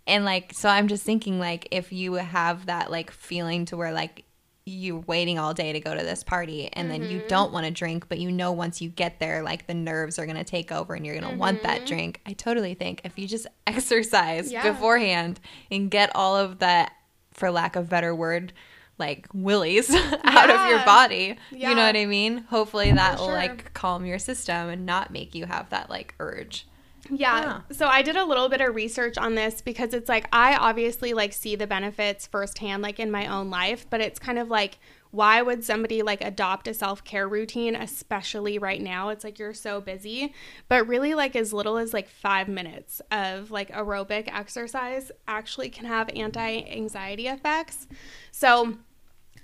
And 0.07 0.25
like, 0.25 0.52
so 0.52 0.69
I'm 0.69 0.87
just 0.87 1.02
thinking, 1.02 1.38
like, 1.38 1.67
if 1.71 1.93
you 1.93 2.14
have 2.14 2.67
that 2.67 2.91
like 2.91 3.11
feeling 3.11 3.64
to 3.67 3.76
where 3.76 3.93
like 3.93 4.26
you're 4.64 5.00
waiting 5.00 5.38
all 5.38 5.55
day 5.55 5.73
to 5.73 5.81
go 5.81 5.95
to 5.95 6.02
this 6.02 6.23
party 6.23 6.69
and 6.75 6.91
mm-hmm. 6.91 7.02
then 7.02 7.11
you 7.11 7.19
mm-hmm. 7.19 7.29
don't 7.29 7.52
want 7.52 7.67
to 7.67 7.73
drink 7.73 8.09
but 8.09 8.19
you 8.19 8.31
know 8.31 8.52
once 8.52 8.81
you 8.81 8.88
get 8.88 9.19
there 9.19 9.43
like 9.43 9.67
the 9.67 9.75
nerves 9.75 10.21
are 10.21 10.25
going 10.25 10.37
to 10.37 10.45
take 10.45 10.71
over 10.71 10.95
and 10.95 11.05
you're 11.05 11.17
going 11.17 11.25
to 11.25 11.31
mm-hmm. 11.31 11.41
want 11.41 11.62
that 11.64 11.79
mm-hmm. 11.79 11.87
drink 11.87 12.21
i 12.26 12.33
totally 12.33 12.73
think 12.73 13.00
if 13.02 13.19
you 13.19 13.26
just 13.26 13.49
exercise 13.67 14.52
yeah. 14.52 14.62
beforehand 14.62 15.41
and 15.73 15.91
get 15.91 16.14
all 16.14 16.37
of 16.37 16.61
that 16.61 16.93
for 17.33 17.51
lack 17.51 17.77
of 17.77 17.89
better 17.89 18.15
word, 18.15 18.53
like 18.99 19.27
willies 19.33 19.95
out 20.25 20.51
of 20.51 20.71
your 20.71 20.85
body. 20.85 21.37
Yeah. 21.51 21.71
You 21.71 21.75
know 21.77 21.87
what 21.87 21.97
I 21.97 22.07
mean? 22.07 22.39
Hopefully 22.39 22.93
that 22.93 23.19
will 23.19 23.29
like 23.29 23.73
calm 23.75 24.05
your 24.05 24.19
system 24.19 24.69
and 24.69 24.87
not 24.87 25.12
make 25.12 25.35
you 25.35 25.47
have 25.47 25.71
that 25.71 25.91
like 25.91 26.15
urge. 26.21 26.67
Yeah. 27.11 27.41
yeah. 27.41 27.61
So 27.75 27.87
I 27.87 28.03
did 28.03 28.17
a 28.17 28.25
little 28.25 28.49
bit 28.49 28.61
of 28.61 28.75
research 28.75 29.19
on 29.19 29.35
this 29.35 29.61
because 29.61 29.93
it's 29.93 30.09
like 30.09 30.29
I 30.33 30.57
obviously 30.57 31.15
like 31.15 31.33
see 31.33 31.57
the 31.57 31.67
benefits 31.67 32.27
firsthand 32.27 32.83
like 32.83 33.01
in 33.01 33.11
my 33.11 33.27
own 33.27 33.51
life, 33.51 33.87
but 33.91 34.01
it's 34.01 34.19
kind 34.19 34.39
of 34.39 34.49
like 34.49 34.79
why 35.12 35.40
would 35.42 35.62
somebody 35.62 36.02
like 36.02 36.23
adopt 36.23 36.66
a 36.66 36.75
self-care 36.75 37.28
routine 37.28 37.76
especially 37.76 38.59
right 38.59 38.81
now? 38.81 39.11
It's 39.11 39.23
like 39.23 39.38
you're 39.38 39.54
so 39.54 39.81
busy. 39.81 40.35
But 40.69 40.88
really 40.88 41.14
like 41.14 41.37
as 41.37 41.52
little 41.52 41.78
as 41.78 41.92
like 41.92 42.09
5 42.09 42.49
minutes 42.49 43.00
of 43.12 43.50
like 43.50 43.71
aerobic 43.71 44.28
exercise 44.35 45.12
actually 45.28 45.71
can 45.71 45.85
have 45.85 46.11
anti-anxiety 46.16 47.28
effects. 47.28 47.87
So 48.31 48.78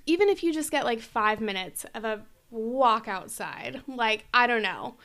even 0.05 0.27
if 0.27 0.43
you 0.43 0.51
just 0.51 0.71
get 0.71 0.85
like 0.85 0.99
5 0.99 1.39
minutes 1.39 1.85
of 1.93 2.03
a 2.03 2.23
walk 2.51 3.07
outside 3.07 3.83
like 3.87 4.25
i 4.33 4.47
don't 4.47 4.63
know 4.63 4.95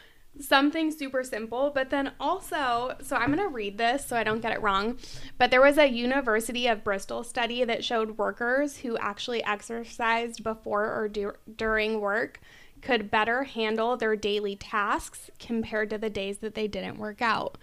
something 0.41 0.91
super 0.91 1.23
simple, 1.23 1.71
but 1.75 1.91
then 1.91 2.13
also, 2.19 2.97
so 3.03 3.17
I'm 3.17 3.33
going 3.33 3.39
to 3.39 3.55
read 3.55 3.79
this 3.79 4.07
so 4.07 4.17
I 4.17 4.25
don't 4.25 4.41
get 4.41 4.53
it 4.53 4.63
wrong, 4.63 4.99
but 5.39 5.51
there 5.51 5.61
was 5.61 5.79
a 5.79 5.89
University 5.89 6.67
of 6.67 6.85
Bristol 6.85 7.23
study 7.23 7.65
that 7.65 7.85
showed 7.85 8.19
workers 8.19 8.79
who 8.79 8.97
actually 8.99 9.45
exercised 9.45 10.43
before 10.43 10.93
or 10.93 11.09
du- 11.09 11.35
during 11.57 12.01
work 12.01 12.41
could 12.83 13.11
better 13.11 13.45
handle 13.45 13.97
their 13.97 14.15
daily 14.15 14.57
tasks 14.57 15.31
compared 15.39 15.91
to 15.91 15.99
the 15.99 16.11
days 16.11 16.39
that 16.39 16.55
they 16.55 16.69
didn't 16.69 16.99
work 16.99 17.23
out. 17.23 17.57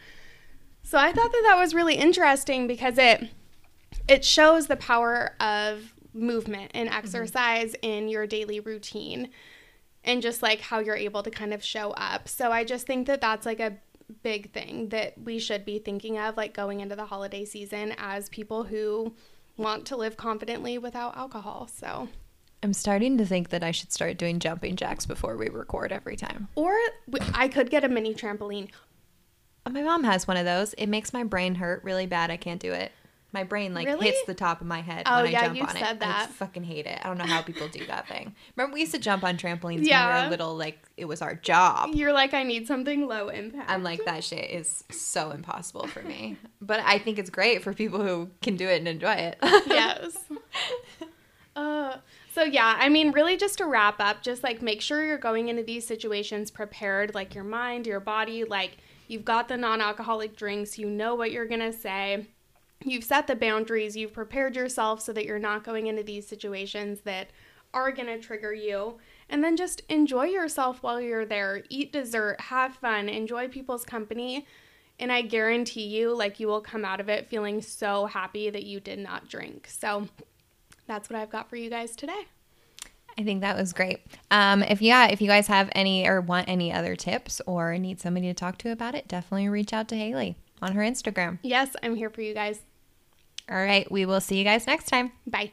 So 0.83 0.97
I 0.97 1.11
thought 1.11 1.31
that 1.31 1.43
that 1.47 1.59
was 1.59 1.75
really 1.75 1.95
interesting 1.95 2.67
because 2.67 2.97
it 2.97 3.29
it 4.07 4.25
shows 4.25 4.67
the 4.67 4.77
power 4.77 5.35
of 5.39 5.93
movement 6.13 6.71
and 6.73 6.89
mm-hmm. 6.89 6.97
exercise 6.97 7.73
mm-hmm. 7.73 7.85
in 7.85 8.07
your 8.07 8.25
daily 8.25 8.59
routine 8.59 9.29
and 10.03 10.21
just 10.21 10.41
like 10.41 10.61
how 10.61 10.79
you're 10.79 10.95
able 10.95 11.23
to 11.23 11.31
kind 11.31 11.53
of 11.53 11.63
show 11.63 11.91
up. 11.91 12.27
So 12.27 12.51
I 12.51 12.63
just 12.63 12.87
think 12.87 13.07
that 13.07 13.21
that's 13.21 13.45
like 13.45 13.59
a 13.59 13.77
big 14.23 14.51
thing 14.51 14.89
that 14.89 15.13
we 15.17 15.39
should 15.39 15.65
be 15.65 15.79
thinking 15.79 16.17
of 16.17 16.37
like 16.37 16.53
going 16.53 16.81
into 16.81 16.95
the 16.95 17.05
holiday 17.05 17.45
season 17.45 17.93
as 17.97 18.29
people 18.29 18.63
who 18.63 19.13
want 19.57 19.85
to 19.85 19.95
live 19.95 20.17
confidently 20.17 20.77
without 20.77 21.15
alcohol. 21.15 21.69
So 21.73 22.09
I'm 22.63 22.73
starting 22.73 23.17
to 23.17 23.25
think 23.25 23.49
that 23.49 23.63
I 23.63 23.71
should 23.71 23.91
start 23.91 24.17
doing 24.17 24.39
jumping 24.39 24.75
jacks 24.75 25.05
before 25.05 25.37
we 25.37 25.49
record 25.49 25.91
every 25.91 26.15
time. 26.15 26.47
Or 26.55 26.75
I 27.33 27.47
could 27.47 27.69
get 27.69 27.83
a 27.83 27.89
mini 27.89 28.13
trampoline. 28.13 28.69
My 29.69 29.81
mom 29.81 30.03
has 30.03 30.27
one 30.27 30.37
of 30.37 30.45
those. 30.45 30.73
It 30.73 30.87
makes 30.87 31.13
my 31.13 31.23
brain 31.23 31.55
hurt 31.55 31.83
really 31.83 32.07
bad. 32.07 32.31
I 32.31 32.37
can't 32.37 32.59
do 32.59 32.71
it. 32.71 32.91
My 33.33 33.43
brain 33.45 33.73
like 33.73 33.87
really? 33.87 34.07
hits 34.07 34.25
the 34.25 34.33
top 34.33 34.59
of 34.59 34.67
my 34.67 34.81
head 34.81 35.03
oh, 35.05 35.23
when 35.23 35.31
yeah, 35.31 35.43
I 35.43 35.47
jump 35.47 35.69
on 35.69 35.77
it. 35.77 35.99
That. 35.99 36.27
I 36.29 36.31
fucking 36.31 36.63
hate 36.63 36.85
it. 36.85 36.99
I 37.01 37.07
don't 37.07 37.17
know 37.17 37.25
how 37.25 37.41
people 37.41 37.67
do 37.69 37.85
that 37.85 38.07
thing. 38.07 38.35
Remember 38.55 38.73
we 38.73 38.81
used 38.81 38.93
to 38.93 38.99
jump 38.99 39.23
on 39.23 39.37
trampolines 39.37 39.85
yeah. 39.85 40.07
when 40.07 40.15
we 40.15 40.25
were 40.25 40.31
little, 40.31 40.55
like 40.57 40.79
it 40.97 41.05
was 41.05 41.21
our 41.21 41.35
job. 41.35 41.91
You're 41.93 42.11
like, 42.11 42.33
I 42.33 42.43
need 42.43 42.67
something 42.67 43.07
low 43.07 43.29
impact. 43.29 43.69
I'm 43.69 43.83
like, 43.83 44.03
that 44.03 44.25
shit 44.25 44.49
is 44.51 44.83
so 44.91 45.31
impossible 45.31 45.87
for 45.87 46.01
me. 46.03 46.37
but 46.61 46.81
I 46.81 46.99
think 46.99 47.19
it's 47.19 47.29
great 47.29 47.63
for 47.63 47.73
people 47.73 48.01
who 48.03 48.29
can 48.41 48.57
do 48.57 48.67
it 48.67 48.79
and 48.79 48.87
enjoy 48.87 49.13
it. 49.13 49.37
yes. 49.41 50.17
Uh 51.53 51.97
so 52.33 52.43
yeah, 52.43 52.77
I 52.79 52.87
mean 52.87 53.11
really 53.11 53.35
just 53.35 53.57
to 53.57 53.65
wrap 53.65 53.99
up, 53.99 54.23
just 54.23 54.41
like 54.41 54.61
make 54.61 54.79
sure 54.79 55.05
you're 55.05 55.17
going 55.17 55.49
into 55.49 55.63
these 55.63 55.85
situations 55.85 56.49
prepared, 56.49 57.13
like 57.13 57.35
your 57.35 57.43
mind, 57.43 57.85
your 57.85 57.99
body, 57.99 58.45
like 58.45 58.77
you've 59.09 59.25
got 59.25 59.49
the 59.49 59.57
non-alcoholic 59.57 60.37
drinks, 60.37 60.79
you 60.79 60.89
know 60.89 61.13
what 61.13 61.33
you're 61.33 61.45
going 61.45 61.59
to 61.59 61.73
say 61.73 62.25
you've 62.83 63.03
set 63.03 63.27
the 63.27 63.35
boundaries, 63.35 63.95
you've 63.95 64.13
prepared 64.13 64.55
yourself 64.55 65.01
so 65.01 65.13
that 65.13 65.25
you're 65.25 65.39
not 65.39 65.63
going 65.63 65.87
into 65.87 66.03
these 66.03 66.27
situations 66.27 67.01
that 67.01 67.29
are 67.73 67.91
going 67.91 68.07
to 68.07 68.19
trigger 68.19 68.53
you. 68.53 68.97
And 69.29 69.43
then 69.43 69.55
just 69.55 69.81
enjoy 69.89 70.25
yourself 70.25 70.83
while 70.83 70.99
you're 70.99 71.25
there. 71.25 71.63
Eat 71.69 71.93
dessert, 71.93 72.41
have 72.41 72.75
fun, 72.75 73.07
enjoy 73.07 73.47
people's 73.47 73.85
company. 73.85 74.45
And 74.99 75.11
I 75.11 75.21
guarantee 75.21 75.87
you, 75.87 76.13
like, 76.13 76.39
you 76.39 76.47
will 76.47 76.61
come 76.61 76.85
out 76.85 76.99
of 76.99 77.09
it 77.09 77.27
feeling 77.27 77.61
so 77.61 78.05
happy 78.05 78.49
that 78.49 78.63
you 78.63 78.79
did 78.79 78.99
not 78.99 79.29
drink. 79.29 79.67
So 79.69 80.07
that's 80.85 81.09
what 81.09 81.17
I've 81.17 81.29
got 81.29 81.49
for 81.49 81.55
you 81.55 81.69
guys 81.69 81.95
today. 81.95 82.27
I 83.17 83.23
think 83.23 83.41
that 83.41 83.57
was 83.57 83.73
great. 83.73 83.99
Um, 84.29 84.63
if 84.63 84.81
yeah, 84.81 85.07
if 85.07 85.21
you 85.21 85.27
guys 85.27 85.47
have 85.47 85.69
any 85.73 86.07
or 86.07 86.21
want 86.21 86.47
any 86.47 86.71
other 86.71 86.95
tips 86.95 87.41
or 87.45 87.77
need 87.77 87.99
somebody 87.99 88.27
to 88.27 88.33
talk 88.33 88.57
to 88.59 88.71
about 88.71 88.95
it, 88.95 89.07
definitely 89.07 89.49
reach 89.49 89.73
out 89.73 89.87
to 89.89 89.95
Haley 89.95 90.37
on 90.61 90.73
her 90.73 90.81
Instagram. 90.81 91.39
Yes, 91.41 91.75
I'm 91.83 91.95
here 91.95 92.09
for 92.09 92.21
you 92.21 92.33
guys. 92.33 92.61
All 93.51 93.57
right. 93.57 93.91
We 93.91 94.05
will 94.05 94.21
see 94.21 94.37
you 94.37 94.43
guys 94.45 94.65
next 94.65 94.85
time. 94.85 95.11
Bye. 95.27 95.51